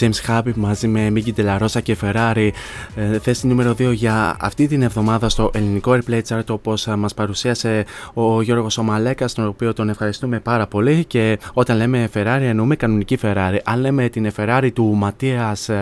[0.00, 2.48] James Habib μαζί με Mickey De La Rosa και Ferrari.
[2.94, 7.84] Ε, θέση νούμερο 2 για αυτή την εβδομάδα στο ελληνικό Airplay Chart όπως μας παρουσίασε
[8.14, 11.04] ο Γιώργος Ομαλέκας, τον οποίο τον ευχαριστούμε πάρα πολύ.
[11.04, 13.56] Και όταν λέμε Ferrari, εννοούμε κανονική Ferrari.
[13.64, 15.74] Αν λέμε την Ferrari του Ματίας, ε,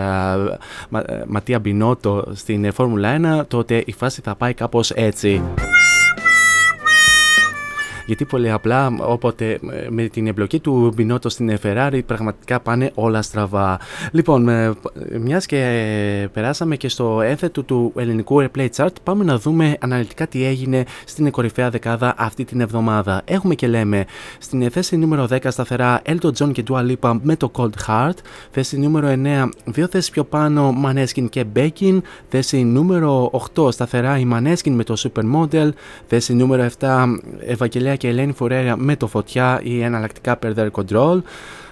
[0.89, 5.43] Μα- ε, Ματία Μπινότο στην Φόρμουλα 1, τότε η φάση θα πάει κάπως έτσι.
[8.09, 13.79] Γιατί πολύ απλά, όποτε με την εμπλοκή του Μπινότο στην Ferrari, πραγματικά πάνε όλα στραβά.
[14.13, 14.49] Λοιπόν,
[15.21, 20.45] μιας και περάσαμε και στο ένθετο του ελληνικού Airplay Chart, πάμε να δούμε αναλυτικά τι
[20.45, 23.23] έγινε στην κορυφαία δεκάδα αυτή την εβδομάδα.
[23.25, 24.05] Έχουμε και λέμε
[24.39, 28.17] στην θέση νούμερο 10 σταθερά Elton John και Dua Lipa με το Cold Heart.
[28.51, 31.99] Θέση νούμερο 9, δύο θέσεις πιο πάνω Maneskin και Bekin.
[32.29, 35.69] Θέση νούμερο 8 σταθερά η Maneskin με το Supermodel.
[36.07, 37.05] Θέση νούμερο 7
[37.47, 41.21] Ευαγγελέα και Ελένη Φορέρα με το Φωτιά ή εναλλακτικά Per Their Control.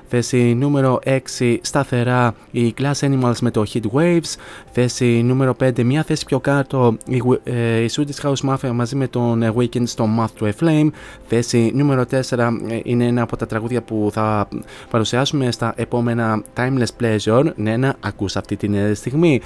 [0.09, 0.99] Θέση νούμερο
[1.39, 4.35] 6 σταθερά η Glass Animals με το Heat Waves.
[4.73, 9.09] Θέση νούμερο 5 μια θέση πιο κάτω η, ε, η Swedish House Mafia μαζί με
[9.09, 10.89] τον Weekend στο Math to a Flame.
[11.27, 12.39] Θέση νούμερο 4
[12.69, 14.49] ε, είναι ένα από τα τραγούδια που θα
[14.91, 17.45] παρουσιάσουμε στα επόμενα Timeless Pleasure.
[17.57, 19.41] Ναι, να ακούς αυτή την ε, στιγμή.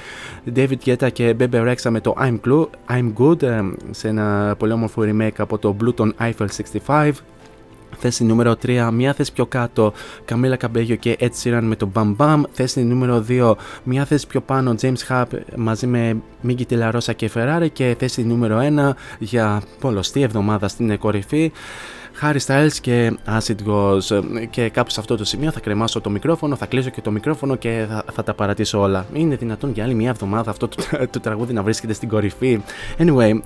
[0.54, 4.72] David Guetta και Bebe Rexha με το I'm, Glue, I'm Good ε, σε ένα πολύ
[4.72, 6.46] όμορφο remake από το Bluton Eiffel
[6.86, 7.11] 65.
[8.01, 9.92] Θέση νούμερο 3, μία θέση πιο κάτω,
[10.24, 12.42] Καμίλα Καμπέγιο και Ed Sheeran με το Bam Bam.
[12.53, 15.24] Θέση νούμερο 2, μία θέση πιο πάνω, James Hub
[15.57, 17.66] μαζί με Μίγκη Τιλαρόσα και Ferrari.
[17.72, 21.53] Και θέση νούμερο 1 για πολλωστή εβδομάδα στην κορυφή.
[22.22, 24.22] Harry Styles και Acid Goes.
[24.51, 27.57] Και κάπου σε αυτό το σημείο θα κρεμάσω το μικρόφωνο, θα κλείσω και το μικρόφωνο
[27.57, 29.07] και θα, θα τα παρατήσω όλα.
[29.12, 30.76] Είναι δυνατόν για άλλη μια εβδομάδα αυτό το,
[31.11, 32.61] το τραγούδι να βρίσκεται στην κορυφή.
[32.98, 33.40] Anyway,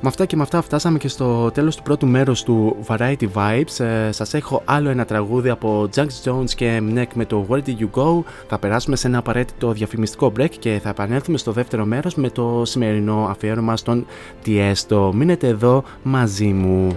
[0.00, 3.84] με αυτά και με αυτά φτάσαμε και στο τέλος του πρώτου μέρους του Variety Vibes.
[3.84, 7.76] Ε, σας έχω άλλο ένα τραγούδι από Jax Jones και Mnek με το Where Did
[7.78, 8.22] You Go.
[8.48, 12.62] Θα περάσουμε σε ένα απαραίτητο διαφημιστικό break και θα επανέλθουμε στο δεύτερο μέρος με το
[12.64, 14.06] σημερινό αφιέρωμα στον
[14.46, 15.10] Tiesto.
[15.14, 16.96] Μείνετε εδώ μαζί μου.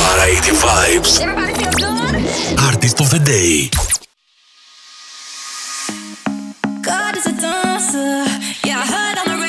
[0.00, 1.20] Variety Vibes.
[2.68, 3.68] Artist of the day.
[6.82, 8.24] God is a dancer.
[8.64, 9.39] Yeah, I heard on the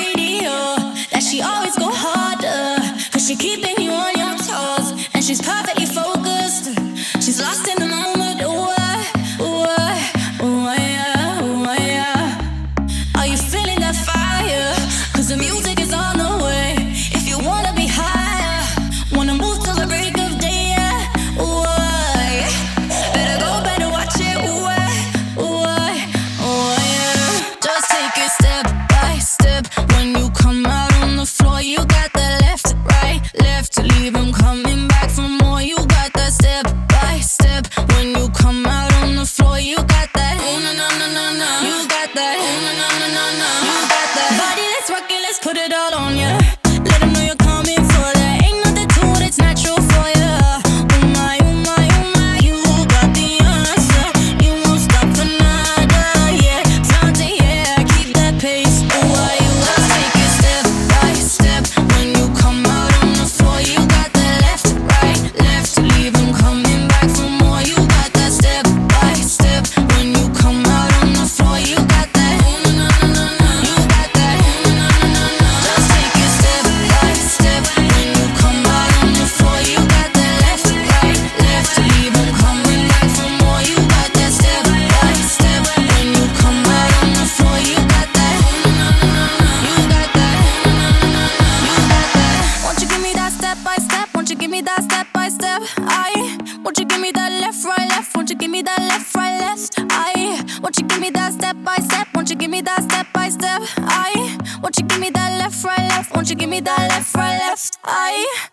[107.93, 108.49] I.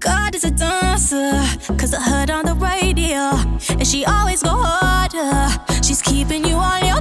[0.00, 1.32] God is a dancer,
[1.76, 3.30] cause I heard on the radio,
[3.78, 5.48] and she always go harder.
[5.82, 7.00] She's keeping you on your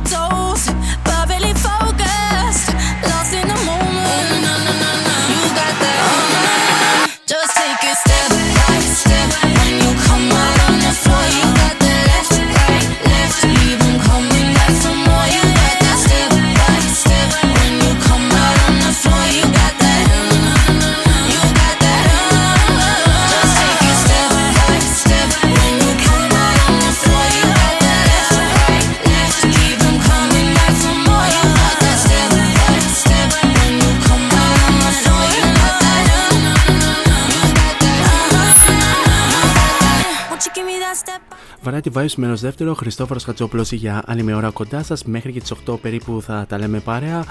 [41.67, 42.73] Variety Vibes μέρο δεύτερο.
[42.73, 45.03] Χριστόφορος Χατζόπουλος για άλλη μια ώρα κοντά σας.
[45.03, 47.25] Μέχρι και τις 8 περίπου θα τα λέμε παρέα.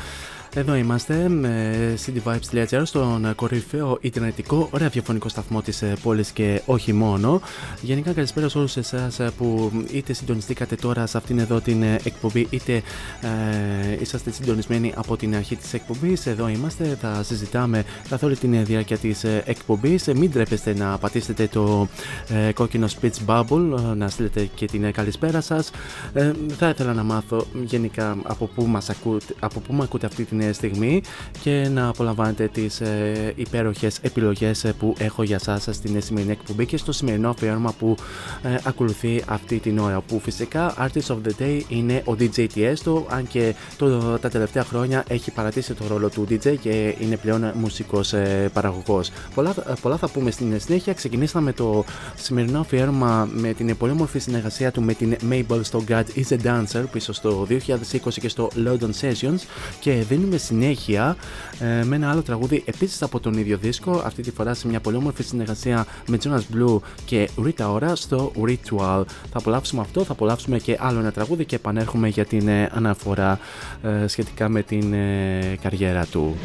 [0.55, 1.75] Εδώ είμαστε με
[2.07, 7.41] cityvibes.gr στον κορυφαίο ιντερνετικό ραδιοφωνικό σταθμό της πόλης και όχι μόνο.
[7.81, 12.83] Γενικά καλησπέρα σε όλους εσάς που είτε συντονιστήκατε τώρα σε αυτήν εδώ την εκπομπή, είτε
[13.21, 16.27] ε, είσαστε συντονισμένοι από την αρχή της εκπομπής.
[16.27, 20.07] Εδώ είμαστε, θα συζητάμε καθ' όλη την διάρκεια της εκπομπής.
[20.07, 21.89] Μην τρέπεστε να πατήσετε το
[22.29, 25.71] ε, κόκκινο speech bubble, να στείλετε και την καλησπέρα σας.
[26.13, 30.25] Ε, θα ήθελα να μάθω γενικά από πού, μας ακούτε, από πού με ακούτε αυτή
[30.25, 31.03] την στιγμή
[31.43, 36.67] και να απολαμβάνετε τις ε, υπέροχες επιλογές ε, που έχω για σας στην σημερινή εκπομπή
[36.67, 37.97] και στο σημερινό αφιέρωμα που
[38.43, 43.03] ε, ακολουθεί αυτή την ώρα που φυσικά Artist of the Day είναι ο DJ Tiesto
[43.09, 47.53] αν και το, τα τελευταία χρόνια έχει παρατήσει το ρόλο του DJ και είναι πλέον
[47.55, 49.11] μουσικός ε, παραγωγός.
[49.35, 50.93] Πολλά, πολλά θα πούμε στην συνέχεια.
[50.93, 51.85] Ξεκινήσαμε το
[52.15, 56.39] σημερινό αφιέρωμα με την πολύ όμορφη συνεργασία του με την Mabel στο God is a
[56.45, 57.57] Dancer πίσω στο 2020
[58.21, 59.39] και στο London Sessions
[59.81, 61.17] και δίνουμε συνέχεια
[61.59, 64.81] ε, με ένα άλλο τραγούδι επίσης από τον ίδιο δίσκο αυτή τη φορά σε μια
[64.81, 69.03] πολύ όμορφη συνεργασία με Jonas Blue και Rita Ora στο Ritual.
[69.07, 73.39] Θα απολαύσουμε αυτό, θα απολαύσουμε και άλλο ένα τραγούδι και επανέρχομαι για την ε, αναφορά
[73.83, 76.37] ε, σχετικά με την ε, καριέρα του.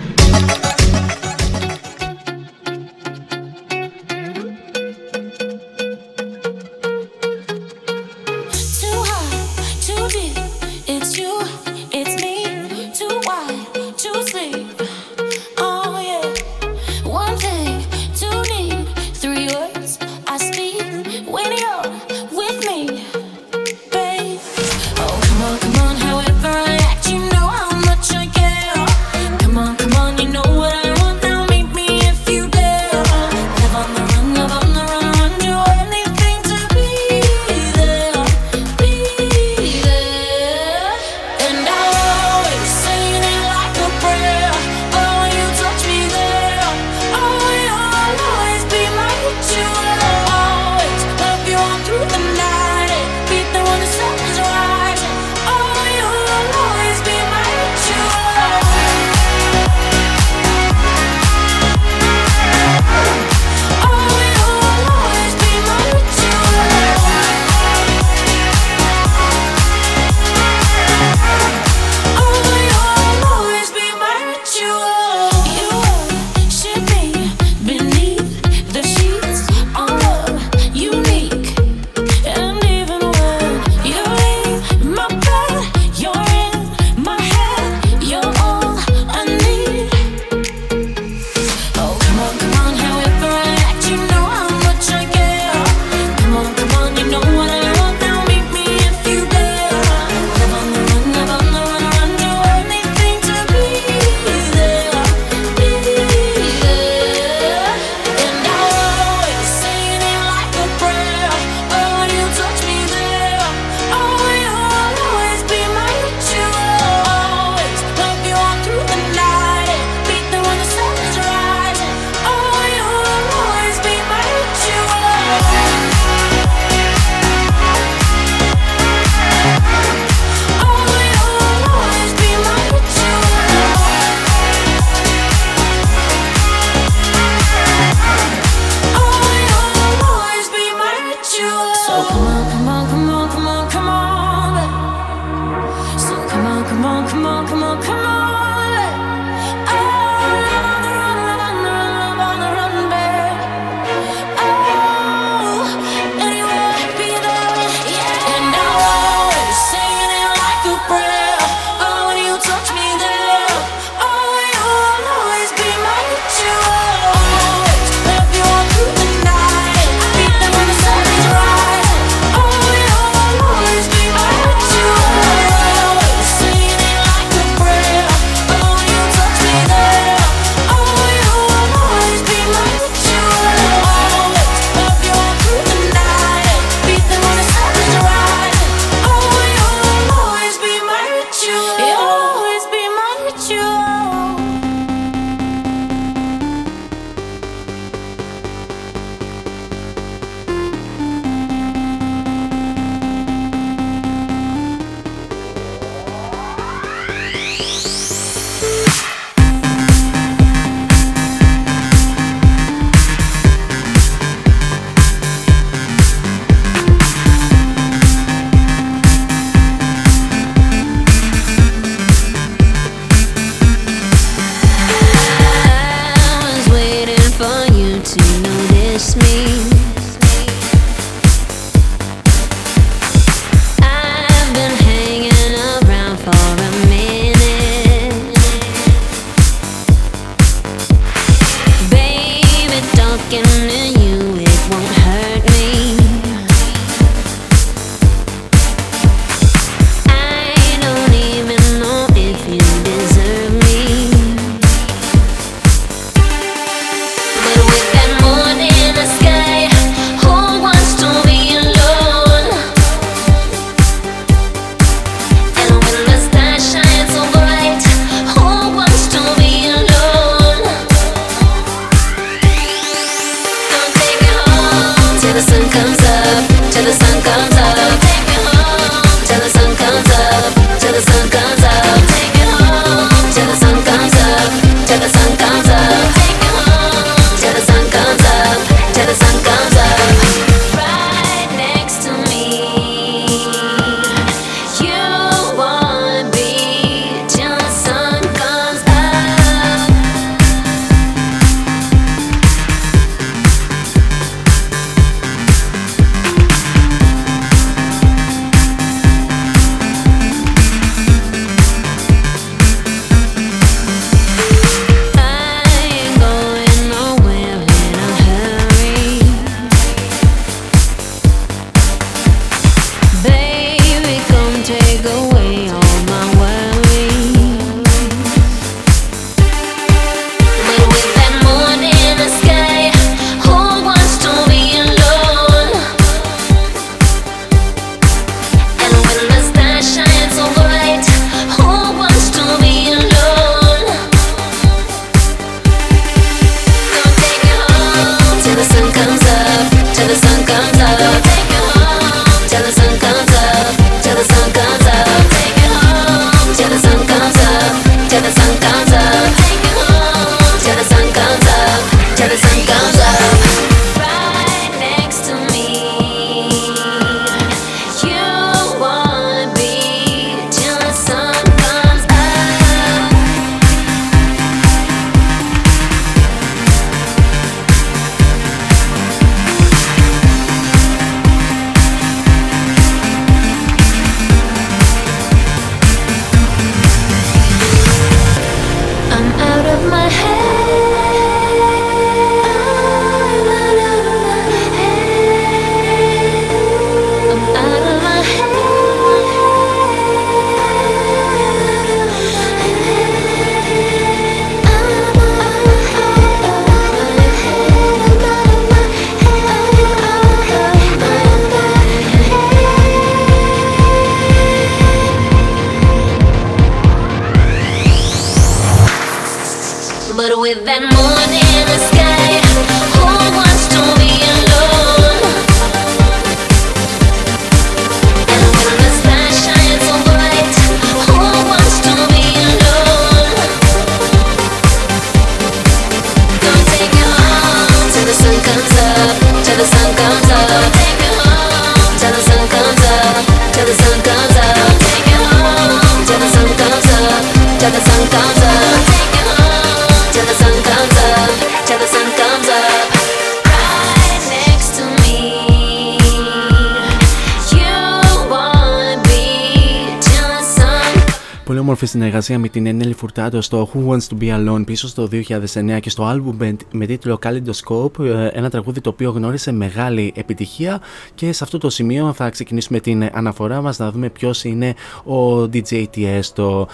[462.22, 465.90] Συνεργασία με την Ενέλη Φουρτάτο στο Who Wants to Be Alone πίσω στο 2009 και
[465.90, 470.82] στο album με τίτλο Kaleidoscope, ε, ένα τραγούδι το οποίο γνώρισε μεγάλη επιτυχία
[471.16, 474.74] και σε αυτό το σημείο θα ξεκινήσουμε την αναφορά μας να δούμε ποιος είναι
[475.04, 476.66] ο DJ Tiesto.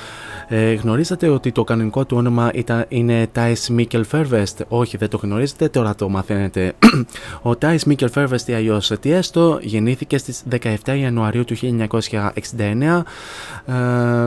[0.48, 5.18] Ε, γνωρίζατε ότι το κανονικό του όνομα ήταν, είναι Thijs Mikkel Fervest; Όχι, δεν το
[5.18, 6.74] γνωρίζετε, τώρα το μαθαίνετε.
[7.50, 10.44] ο Thijs Mikkel Fervest ή αλλιώς Tiesto γεννήθηκε στις
[10.86, 13.02] 17 Ιανουαρίου του 1969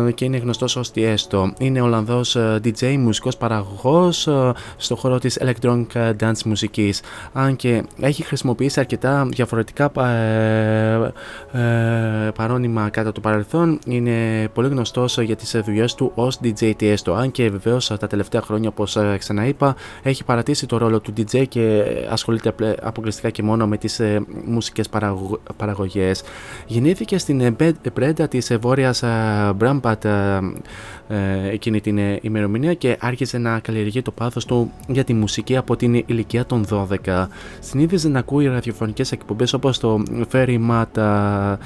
[0.08, 1.09] ε, και είναι γνωστός ως Tiesto.
[1.58, 7.02] Είναι Ολλανδός ε, DJ, μουσικός παραγωγός ε, στο χώρο της electronic dance μουσικής.
[7.32, 9.90] Αν και έχει χρησιμοποιήσει αρκετά διαφορετικά
[12.34, 17.12] παρόνυμα κατά το παρελθόν, είναι πολύ γνωστός για τις δουλειές του ως DJ Tiesto.
[17.16, 21.84] Αν και βεβαίως τα τελευταία χρόνια, όπως ξαναείπα, έχει παρατήσει το ρόλο του DJ και
[22.10, 24.00] ασχολείται αποκλειστικά και μόνο με τις
[24.44, 24.88] μουσικές
[25.56, 26.22] παραγωγές.
[26.66, 27.56] Γεννήθηκε στην
[27.92, 29.02] πρέντα της βόρειας
[29.56, 30.40] Μπράμπατ ε,
[31.50, 35.76] εκείνη την ε, ημερομηνία και άρχισε να καλλιεργεί το πάθος του για τη μουσική από
[35.76, 37.26] την ηλικία των 12.
[37.60, 41.56] Συνήθιζε να ακούει ραδιοφωνικές εκπομπές όπως το Fairy Mata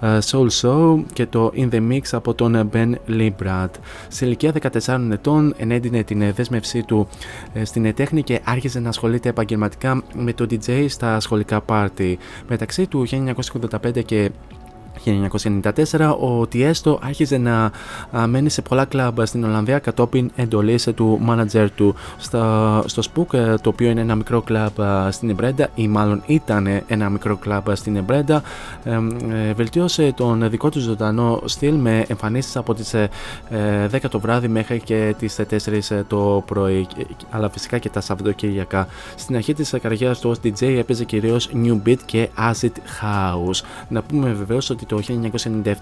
[0.00, 3.68] Soul Show και το In The Mix από τον Ben Librad.
[4.08, 4.52] Σε ηλικία
[4.86, 7.08] 14 ετών ενέντεινε την δέσμευσή του
[7.52, 12.18] ε, στην τέχνη και άρχισε να ασχολείται επαγγελματικά με το DJ στα σχολικά πάρτι.
[12.48, 14.30] Μεταξύ του 1985 και
[15.04, 17.70] 1994 ο Τιέστο άρχιζε να
[18.26, 21.94] μένει σε πολλά κλαμπ στην Ολλανδία κατόπιν εντολής του μάνατζερ του.
[22.18, 24.72] Στο, στο Spook ε, το οποίο είναι ένα μικρό κλαμπ
[25.10, 28.42] στην Εμπρέντα ή μάλλον ήταν ένα μικρό κλαμπ στην Εμπρέντα
[28.84, 28.90] ε,
[29.48, 32.94] ε, βελτίωσε τον δικό του ζωντανό στυλ με εμφανίσεις από τις
[33.92, 35.36] 10 το βράδυ μέχρι και τις
[35.90, 36.86] 4 το πρωί.
[37.30, 38.86] Αλλά φυσικά και τα Σαββατοκύριακα.
[39.16, 42.72] Στην αρχή της καριέρας του ως DJ έπαιζε κυρίως New Beat και Acid
[43.02, 43.64] House.
[43.88, 45.00] Να πούμε βεβαίως ότι το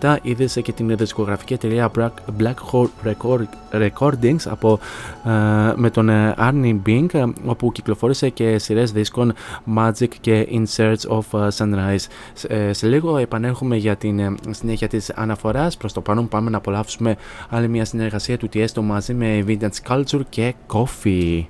[0.00, 1.90] 1997 είδες και την δισκογραφική εταιρεία
[2.38, 4.78] Black Hole Recordings από,
[5.24, 5.30] ε,
[5.74, 9.32] με τον ε, Arnie Bing όπου κυκλοφόρησε και σειρές δίσκων
[9.76, 12.06] Magic και In Search of Sunrise.
[12.48, 15.76] Ε, σε λίγο επανέρχομαι για την συνέχεια της αναφοράς.
[15.76, 17.16] Προς το παρόν πάμε να απολαύσουμε
[17.48, 21.44] άλλη μια συνεργασία του Tiesto μαζί με Vintage Culture και Coffee.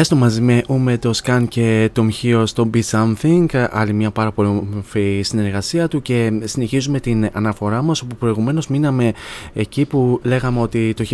[0.00, 4.10] Τι έστω μαζί με με το Scan και το Μχείο στο Be Something, άλλη μια
[4.10, 9.12] πάρα πολύ όμορφη συνεργασία του και συνεχίζουμε την αναφορά μας όπου προηγουμένως μείναμε
[9.52, 11.04] εκεί που λέγαμε ότι το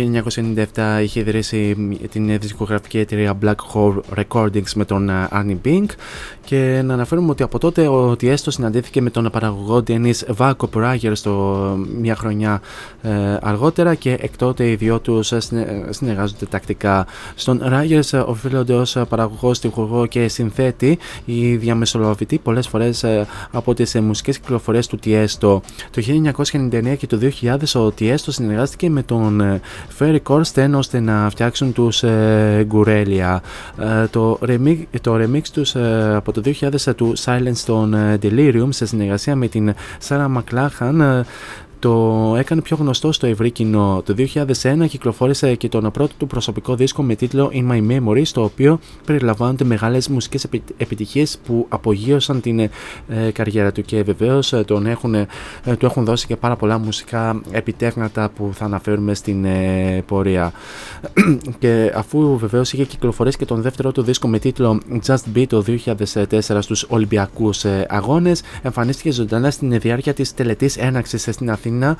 [0.75, 1.75] 1997 είχε ιδρύσει
[2.11, 5.85] την δισκογραφική εταιρεία Black Hole Recordings με τον Arnie Bink
[6.45, 11.11] και να αναφέρουμε ότι από τότε ο Τιέστο συναντήθηκε με τον παραγωγό Dennis Βάκο Prager
[11.13, 11.57] στο
[11.99, 12.61] μια χρονιά
[13.01, 13.09] ε,
[13.41, 15.33] αργότερα και εκ τότε οι δυο τους
[15.89, 17.07] συνεργάζονται τακτικά.
[17.35, 23.05] Στον Ragers οφείλονται ως παραγωγός, τυχουργό και συνθέτη ή διαμεσολαβητή πολλές φορές
[23.51, 25.61] από τις μουσικές κυκλοφορίες του Τιέστο.
[25.91, 29.61] Το 1999 και το 2000 ο Τιέστο συνεργάστηκε με τον
[29.99, 32.03] Ferry Corsten ώστε να φτιάξουν τους
[32.63, 33.41] Γκουρέλια.
[34.09, 35.75] Το remix, το remix τους
[36.15, 39.73] από το 2000 του Silence των Delirium σε συνεργασία με την
[40.07, 41.21] Sarah McLachlan
[41.79, 44.01] το έκανε πιο γνωστό στο ευρύ κοινό.
[44.05, 48.43] Το 2001 κυκλοφόρησε και τον πρώτο του προσωπικό δίσκο με τίτλο In My Memory, στο
[48.43, 50.47] οποίο περιλαμβάνονται μεγάλες μουσικές
[50.77, 52.69] επιτυχίες που απογείωσαν την ε,
[53.33, 55.27] καριέρα του και βεβαίως ε, τον έχουν, ε,
[55.77, 60.51] του έχουν δώσει και πάρα πολλά μουσικά επιτεύγματα που θα αναφέρουμε στην ε, πορεία.
[61.59, 65.63] και αφού βεβαίως είχε κυκλοφορήσει και τον δεύτερο του δίσκο με τίτλο Just Be το
[65.85, 71.97] 2004 στους Ολυμπιακούς Αγώνες, εμφανίστηκε ζωντανά στην διάρκεια της τελετής έναξης στην Αθήνα Αθήνα,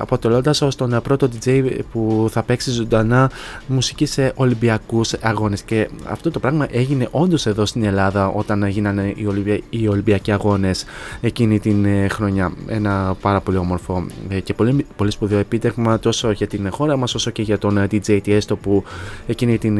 [0.00, 3.30] αποτελώντας ως τον πρώτο DJ που θα παίξει ζωντανά
[3.66, 5.62] μουσική σε Ολυμπιακούς αγώνες.
[5.62, 9.60] Και αυτό το πράγμα έγινε όντως εδώ στην Ελλάδα όταν γίνανε οι, Ολυμπια...
[9.70, 10.84] οι Ολυμπιακοί αγώνες
[11.20, 12.52] εκείνη την χρονιά.
[12.66, 14.06] Ένα πάρα πολύ όμορφο
[14.44, 18.20] και πολύ, πολύ σπουδαίο επίτευγμα τόσο για την χώρα μας όσο και για τον DJ
[18.26, 18.84] Tiesto που
[19.26, 19.78] εκείνη την,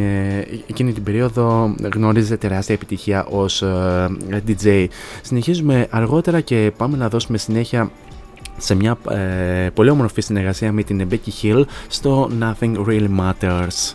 [0.67, 3.65] εκείνη την περίοδο γνώριζε τεράστια επιτυχία ως
[4.47, 4.87] DJ.
[5.23, 7.91] Συνεχίζουμε αργότερα και πάμε να δώσουμε συνέχεια
[8.59, 13.95] σε μια ε, πολύ όμορφη συνεργασία με την Becky Hill στο Nothing Really Matters.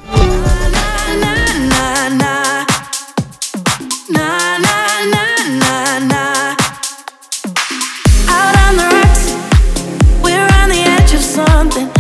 [8.38, 9.26] Out on the rocks,
[10.24, 11.99] we're on the edge of dropping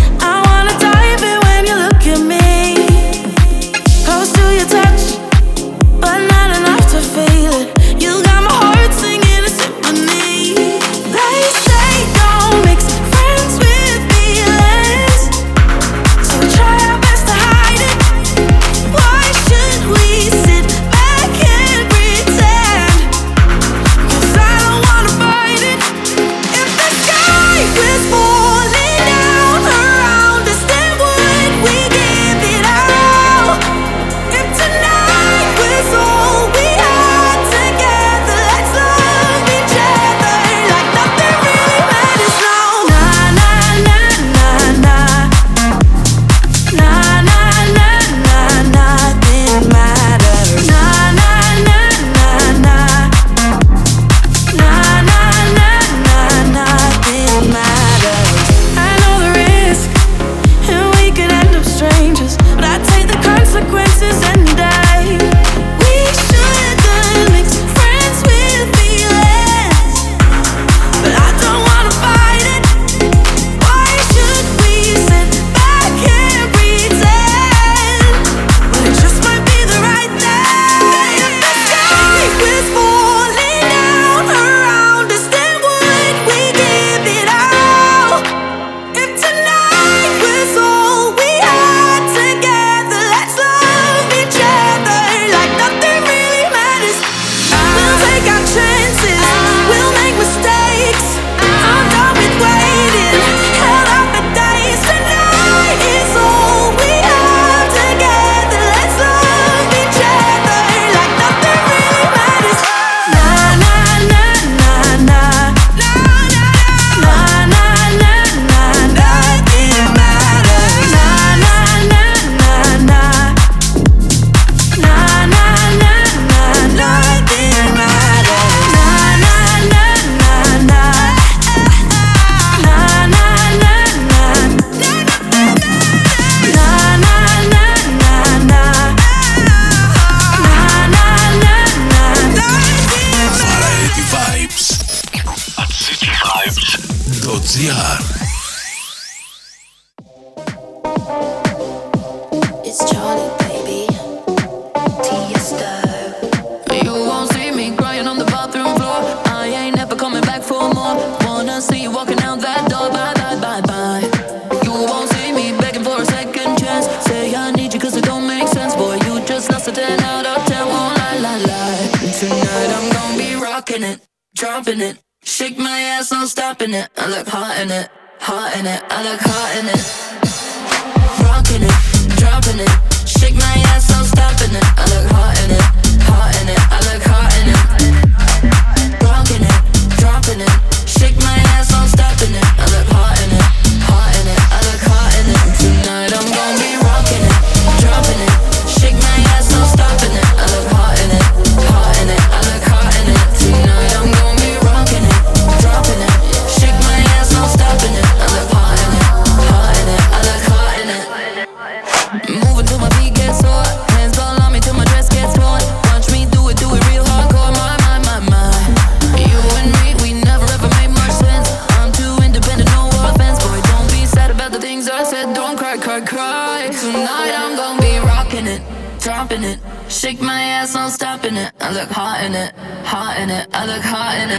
[231.79, 232.53] look hot in it,
[232.83, 233.47] hot in it.
[233.53, 234.29] I look hot in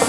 [0.00, 0.05] it.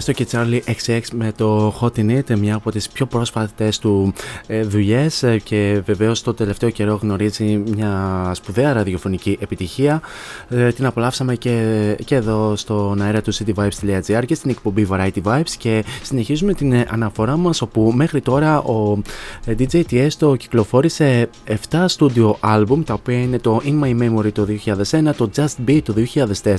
[0.00, 0.10] It.
[0.10, 4.12] Tiesto και Charlie XX με το Hot in It, μια από τις πιο πρόσφατες του
[4.46, 10.00] ε, δουλειές ε, και βεβαίως το τελευταίο καιρό γνωρίζει μια σπουδαία ραδιοφωνική επιτυχία.
[10.48, 15.50] Ε, την απολαύσαμε και, και εδώ στον αέρα του cityvibes.gr και στην εκπομπή Variety Vibes
[15.58, 18.98] και συνεχίζουμε την ε, αναφορά μας όπου μέχρι τώρα ο
[19.44, 21.28] ε, DJ Tiesto κυκλοφόρησε
[21.70, 25.80] 7 studio album τα οποία είναι το In My Memory το 2001, το Just Be
[25.84, 25.94] το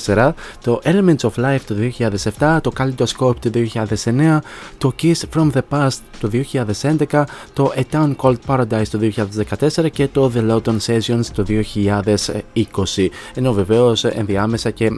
[0.06, 0.32] 2004,
[0.64, 1.76] το Elements of Life το
[2.40, 4.38] 2007, το Kaleidoscope το 2009,
[4.78, 6.30] το Kiss from the Past το
[7.12, 9.00] 2011, το A Town Called Paradise το
[9.60, 11.46] 2014 και το The Lawton Sessions το
[12.56, 13.08] 2020.
[13.34, 14.90] Ενώ βεβαίως ενδιάμεσα και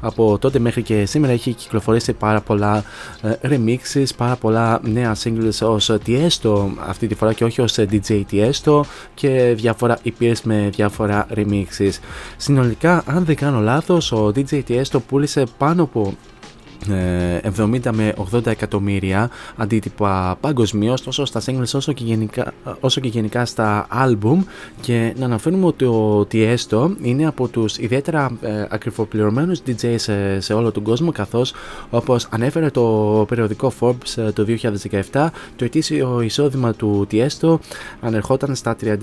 [0.00, 2.84] από τότε μέχρι και σήμερα έχει κυκλοφορήσει πάρα πολλά
[3.22, 8.22] ε, remixes, πάρα πολλά νέα singles ως Tiesto αυτή τη φορά και όχι ως DJ
[8.30, 8.80] Tiesto
[9.14, 11.92] και διάφορα EPs με διάφορα remixes.
[12.36, 16.37] Συνολικά, αν δεν κάνω λάθος, ο DJ Tiesto πούλησε πάνω από ε,
[16.86, 23.44] 70 με 80 εκατομμύρια αντίτυπα παγκοσμίω τόσο στα singles όσο και, γενικά, όσο και γενικά
[23.44, 24.38] στα album
[24.80, 30.54] και να αναφέρουμε ότι ο Tiesto είναι από τους ιδιαίτερα ε, ακριβοπληρωμένους DJ σε, σε
[30.54, 31.54] όλο τον κόσμο καθώς
[31.90, 34.46] όπως ανέφερε το περιοδικό Forbes ε, το
[35.12, 35.26] 2017
[35.56, 37.56] το ετήσιο εισόδημα του Tiesto
[38.00, 38.96] ανερχόταν στα 39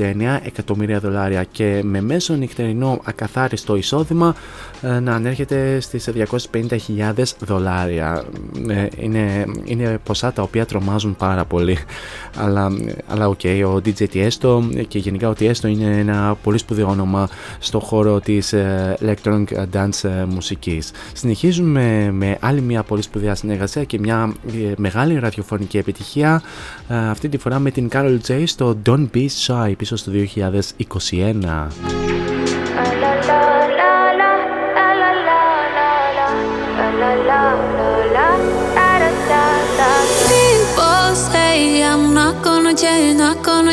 [0.43, 4.35] εκατομμύρια δολάρια και με μέσο νυχτερινό ακαθάριστο εισόδημα
[4.81, 6.09] ε, να ανέρχεται στις
[6.51, 7.64] 250.000 δολάρια.
[8.69, 11.77] Ε, είναι, είναι ποσά τα οποία τρομάζουν πάρα πολύ.
[12.37, 12.71] Αλλά,
[13.07, 17.29] αλλά okay, ο DJ Tiesto και γενικά ο Tiesto είναι ένα πολύ σπουδαίο όνομα
[17.59, 20.91] στο χώρο της ε, electronic dance ε, μουσικής.
[21.13, 26.41] Συνεχίζουμε με άλλη μια πολύ σπουδαία συνεργασία και μια ε, μεγάλη ραδιοφωνική επιτυχία
[26.87, 30.11] ε, αυτή τη φορά με την Carol J στο Don't Be Shy πίσω στο
[31.09, 32.24] 2021.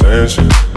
[0.00, 0.73] Attention.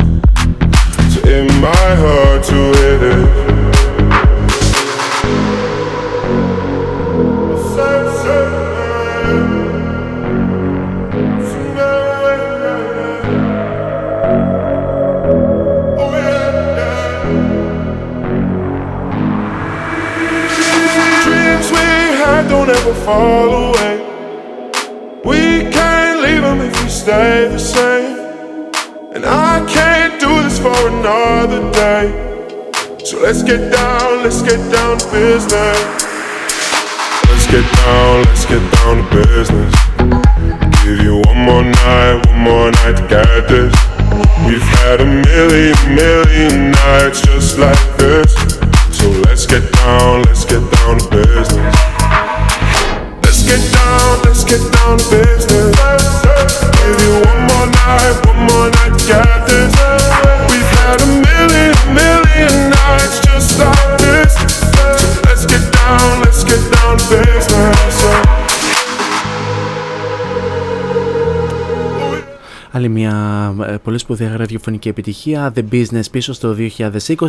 [74.08, 76.56] Σπουδαία ραδιοφωνική επιτυχία, The Business πίσω στο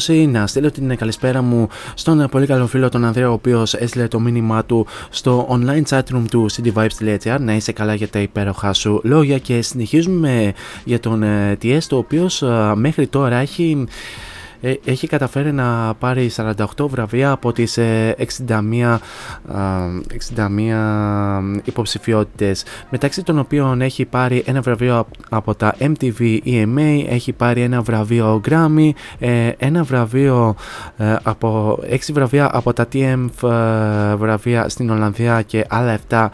[0.07, 0.29] 2020.
[0.29, 4.09] Να στείλω την καλησπέρα μου στον ε, πολύ καλό φίλο τον Ανδρέα, ο οποίος έστειλε
[4.09, 7.37] το μήνυμά του στο online chatroom του cityvibes.gr.
[7.41, 10.53] Να είσαι καλά για τα υπέροχά σου λόγια και συνεχίζουμε
[10.85, 12.43] για τον ε, TS, ο οποίος
[12.75, 13.93] μέχρι τώρα έχει ε,
[14.85, 16.55] έχει καταφέρει να πάρει 48
[16.89, 17.79] βραβεία από τις
[18.49, 18.99] 61,
[20.37, 20.59] 61
[21.65, 27.83] υποψηφιότητες μεταξύ των οποίων έχει πάρει ένα βραβείο από τα MTV EMA έχει πάρει ένα
[27.83, 30.55] βραβείο Grammy ε, ένα βραβείο
[30.97, 33.27] ε, από 6 βραβεία από τα TM
[34.17, 36.29] βραβεία στην Ολλανδία και άλλα 7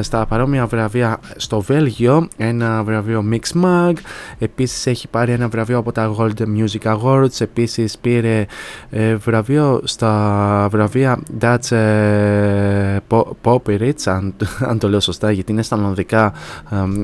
[0.00, 3.92] στα παρόμοια βραβεία στο Βέλγιο ένα βραβείο Mix Mag
[4.38, 7.69] επίσης έχει πάρει ένα βραβείο από τα Gold Music Awards επίσης
[8.00, 8.46] πήρε
[8.90, 12.96] ε, βραβείο στα βραβεία Dutch ε,
[13.42, 14.34] Popperitz αν,
[14.70, 16.32] αν το λέω σωστά γιατί είναι στα Ολλανδικά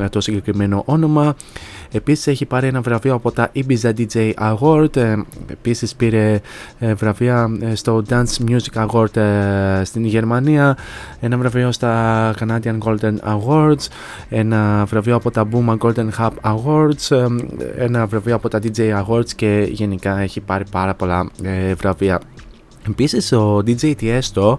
[0.00, 1.36] ε, το συγκεκριμένο όνομα
[1.92, 4.96] Επίσης έχει πάρει ένα βραβείο από τα Ibiza DJ Award.
[4.96, 6.40] Ε, επίσης πήρε
[6.78, 9.20] ε, βραβεία ε, στο Dance Music Award
[9.82, 10.76] στην Γερμανία.
[11.20, 13.86] Ένα βραβείο στα Canadian Golden Awards.
[14.28, 17.28] Ένα βραβείο από τα Boom Golden Hub Awards.
[17.76, 21.30] Ένα βραβείο από τα DJ Awards και γενικά έχει πάρει πάρα πολλά
[21.76, 22.20] βραβεία.
[22.88, 24.56] Επίση, ο DJ Tiesto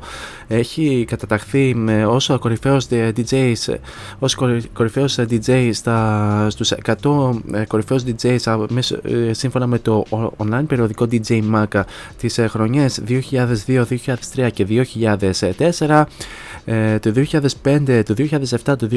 [0.48, 1.76] έχει καταταχθεί
[2.08, 3.54] ως κορυφαίος DJ,
[4.20, 4.36] ως
[4.74, 8.38] κορυφαίος DJ στα, στους 100 ε, κορυφαίους DJ
[9.02, 10.04] ε, σύμφωνα με το
[10.38, 11.82] online περιοδικό DJ Mac
[12.18, 13.84] τις ε, χρονιές 2002,
[14.36, 14.68] 2003 και
[15.00, 16.04] 2004
[17.00, 17.14] το
[17.64, 18.88] 2005, το 2007, το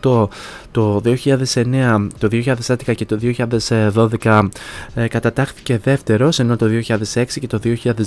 [0.00, 0.28] 2008,
[0.70, 3.18] το 2009, το 2011 και το
[4.22, 4.48] 2012
[5.08, 6.66] κατατάχθηκε δεύτερος ενώ το
[7.14, 7.60] 2006 και το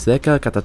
[0.06, 0.61] 2010 κατατάχθηκε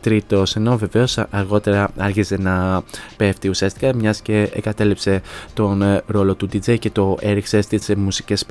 [0.00, 2.82] τρίτος ενώ βεβαίως αργότερα άρχισε να
[3.16, 5.20] πέφτει ουσιαστικά μιας και εγκατέλειψε
[5.54, 8.44] τον ε, ρόλο του DJ και το έριξε στις μουσικές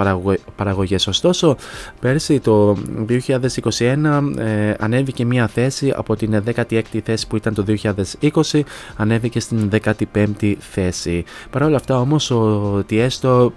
[0.55, 1.07] παραγωγές.
[1.07, 1.55] Ωστόσο,
[1.99, 2.77] πέρσι το
[3.09, 7.65] 2021 ε, ανέβηκε μια θέση από την 16η θέση που ήταν το
[8.22, 8.61] 2020
[8.95, 9.69] ανέβηκε στην
[10.14, 11.23] 15η θέση.
[11.49, 13.47] Παρ' όλα αυτά όμως ο Tiesto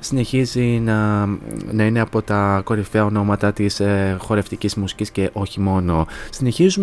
[0.00, 1.26] συνεχίζει να,
[1.72, 6.06] να είναι από τα κορυφαία ονόματα της ε, χορευτικής μουσικής και όχι μόνο.
[6.30, 6.79] Συνεχίζουμε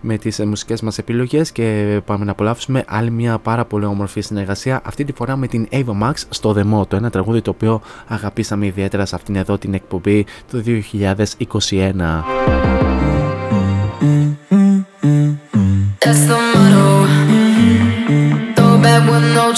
[0.00, 4.80] με τις μουσικές μας επιλογές και πάμε να απολαύσουμε άλλη μια πάρα πολύ όμορφη συνεργασία
[4.84, 8.66] αυτή τη φορά με την Ava Max στο The το ένα τραγούδι το οποίο αγαπήσαμε
[8.66, 10.74] ιδιαίτερα σε αυτήν εδώ την εκπομπή του 2021.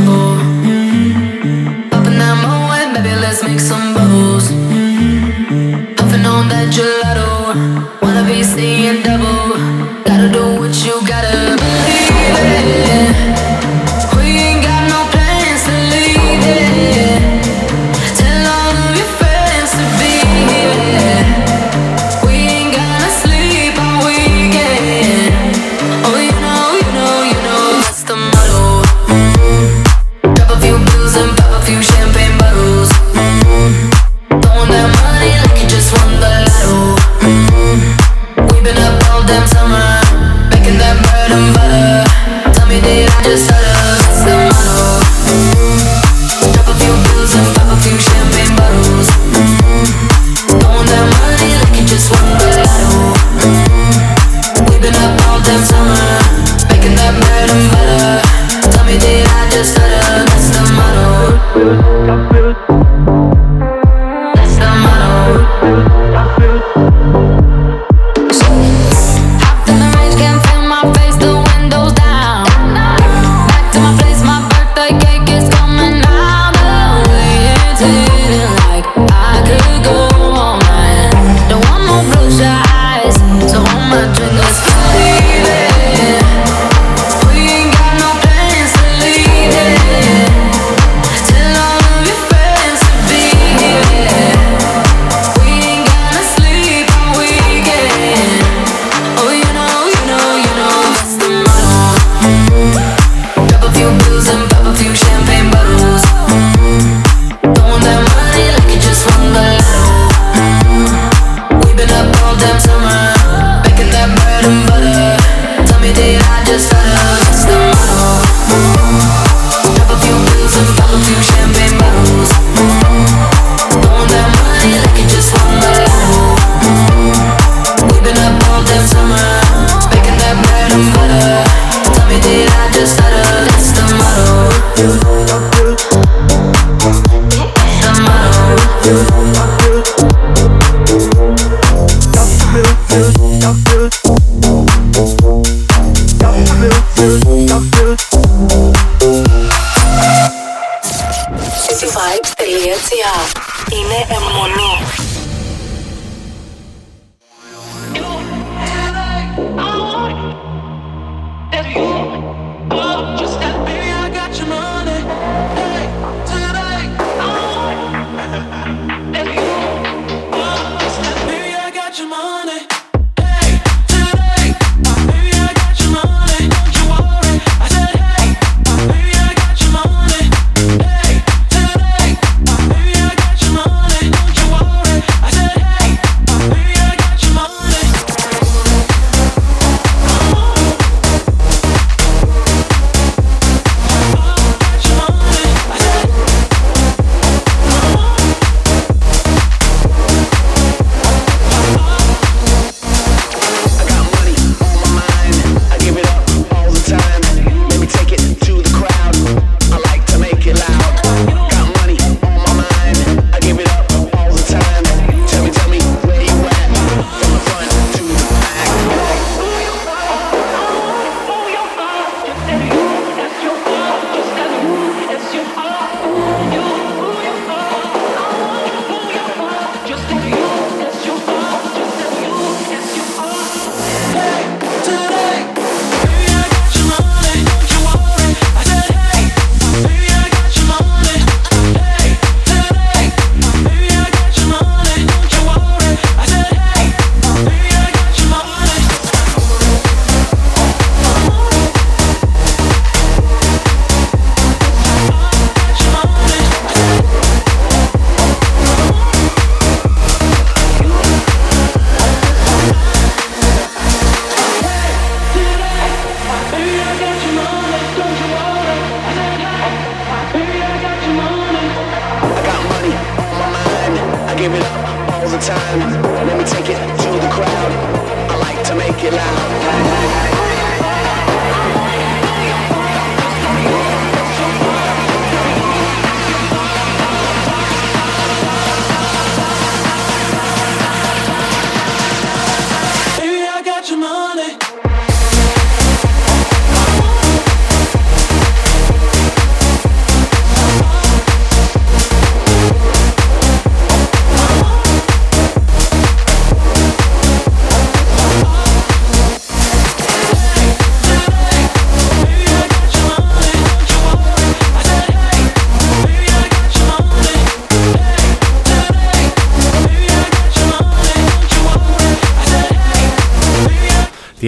[8.56, 9.15] seeing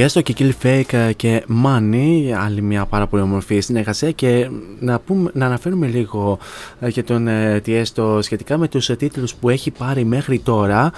[0.09, 4.11] Έστω και Kill Fake ε, και Money, άλλη μια πάρα πολύ ομορφή συνεργασία.
[4.11, 6.39] Και να, πούμε, να αναφέρουμε λίγο
[6.81, 10.93] ε, για τον ε, Τιέστο σχετικά με τους τίτλους που έχει πάρει μέχρι τώρα.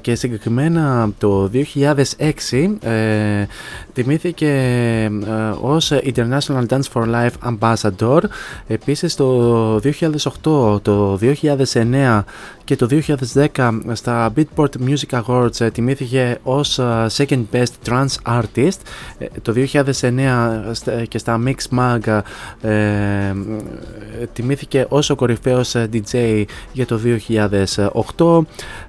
[0.00, 2.74] Και συγκεκριμένα το 2006
[3.92, 4.52] τιμήθηκε
[5.60, 8.20] ως International Dance for Life Ambassador.
[8.66, 12.22] Επίσης το 2008, το 2009
[12.64, 12.88] και το
[13.54, 16.80] 2010 στα Beatport Music Awards τιμήθηκε ως
[17.16, 18.78] Second Best Trans Artist.
[19.18, 19.54] Ε, το
[20.00, 22.20] 2009 και στα Mix Mag
[22.62, 23.32] ε,
[24.32, 27.00] τιμήθηκε ως ο κορυφαίος DJ για το
[28.16, 28.40] 2008.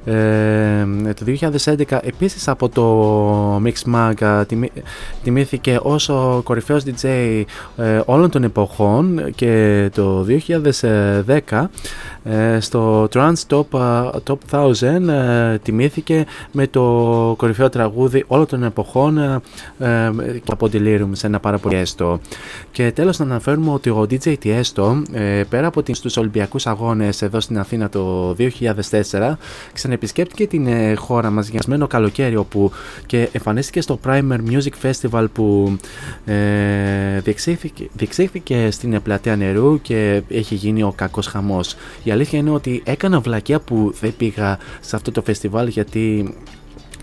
[0.06, 4.44] Ε, το 2011 επίσης από το Mix Mag
[5.24, 7.44] τιμήθηκε ως ο κορυφαίος DJ
[7.78, 10.26] ε, όλων των εποχών και το
[11.50, 11.66] 2010
[12.24, 13.65] ε, στο Trans Top,
[14.24, 16.84] Top 1000 τιμήθηκε με το
[17.38, 19.42] κορυφαίο τραγούδι όλων των εποχών
[20.44, 22.20] και από Delirium σε ένα πάρα πολύ έστω.
[22.72, 25.02] Και τέλος να αναφέρουμε ότι ο DJ Tiesto
[25.50, 29.34] πέρα από τους Ολυμπιακούς Αγώνες εδώ στην Αθήνα το 2004
[29.74, 32.72] ξανεπισκέπτηκε την ε, χώρα μας για καλοκαίρι όπου
[33.06, 35.78] και εμφανίστηκε στο Primer Music Festival που
[36.26, 37.20] ε,
[37.96, 41.76] διεξήχθηκε, στην πλατεία νερού και έχει γίνει ο κακός χαμός.
[42.04, 46.36] Η αλήθεια είναι ότι έκανα βλακιά που δεν πήγα σε αυτό το φεστιβάλ γιατί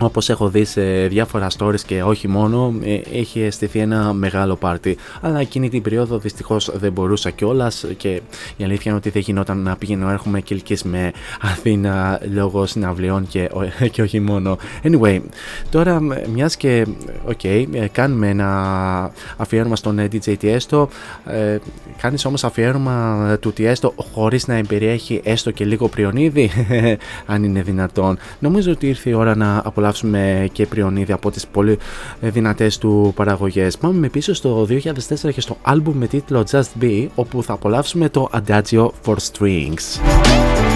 [0.05, 4.97] όπως έχω δει σε διάφορα stories και όχι μόνο, ε, έχει αισθηθεί ένα μεγάλο πάρτι.
[5.21, 8.21] Αλλά εκείνη την περίοδο δυστυχώς δεν μπορούσα κιόλας και
[8.57, 10.53] η αλήθεια είναι ότι δεν γινόταν να πηγαίνω έρχομαι και
[10.83, 11.11] με
[11.41, 13.49] Αθήνα λόγω συναυλιών και,
[13.91, 14.57] και όχι μόνο.
[14.83, 15.21] Anyway,
[15.69, 15.99] τώρα
[16.33, 16.87] μιας και
[17.27, 20.87] okay, ε, κάνουμε ένα αφιέρωμα στον ε, DJ Tiesto,
[21.25, 21.57] ε,
[21.97, 26.51] κάνεις όμως αφιέρωμα του Tiesto χωρίς να εμπεριέχει έστω και λίγο πριονίδι,
[27.33, 28.17] αν είναι δυνατόν.
[28.39, 31.77] Νομίζω ότι ήρθε η ώρα να απολαύσουμε απολαύσουμε και πριονίδι από τις πολύ
[32.19, 33.77] δυνατές του παραγωγές.
[33.77, 38.29] Πάμε πίσω στο 2004 και στο άλμπουμ με τίτλο Just Be όπου θα απολαύσουμε το
[38.33, 40.72] Adagio for Strings.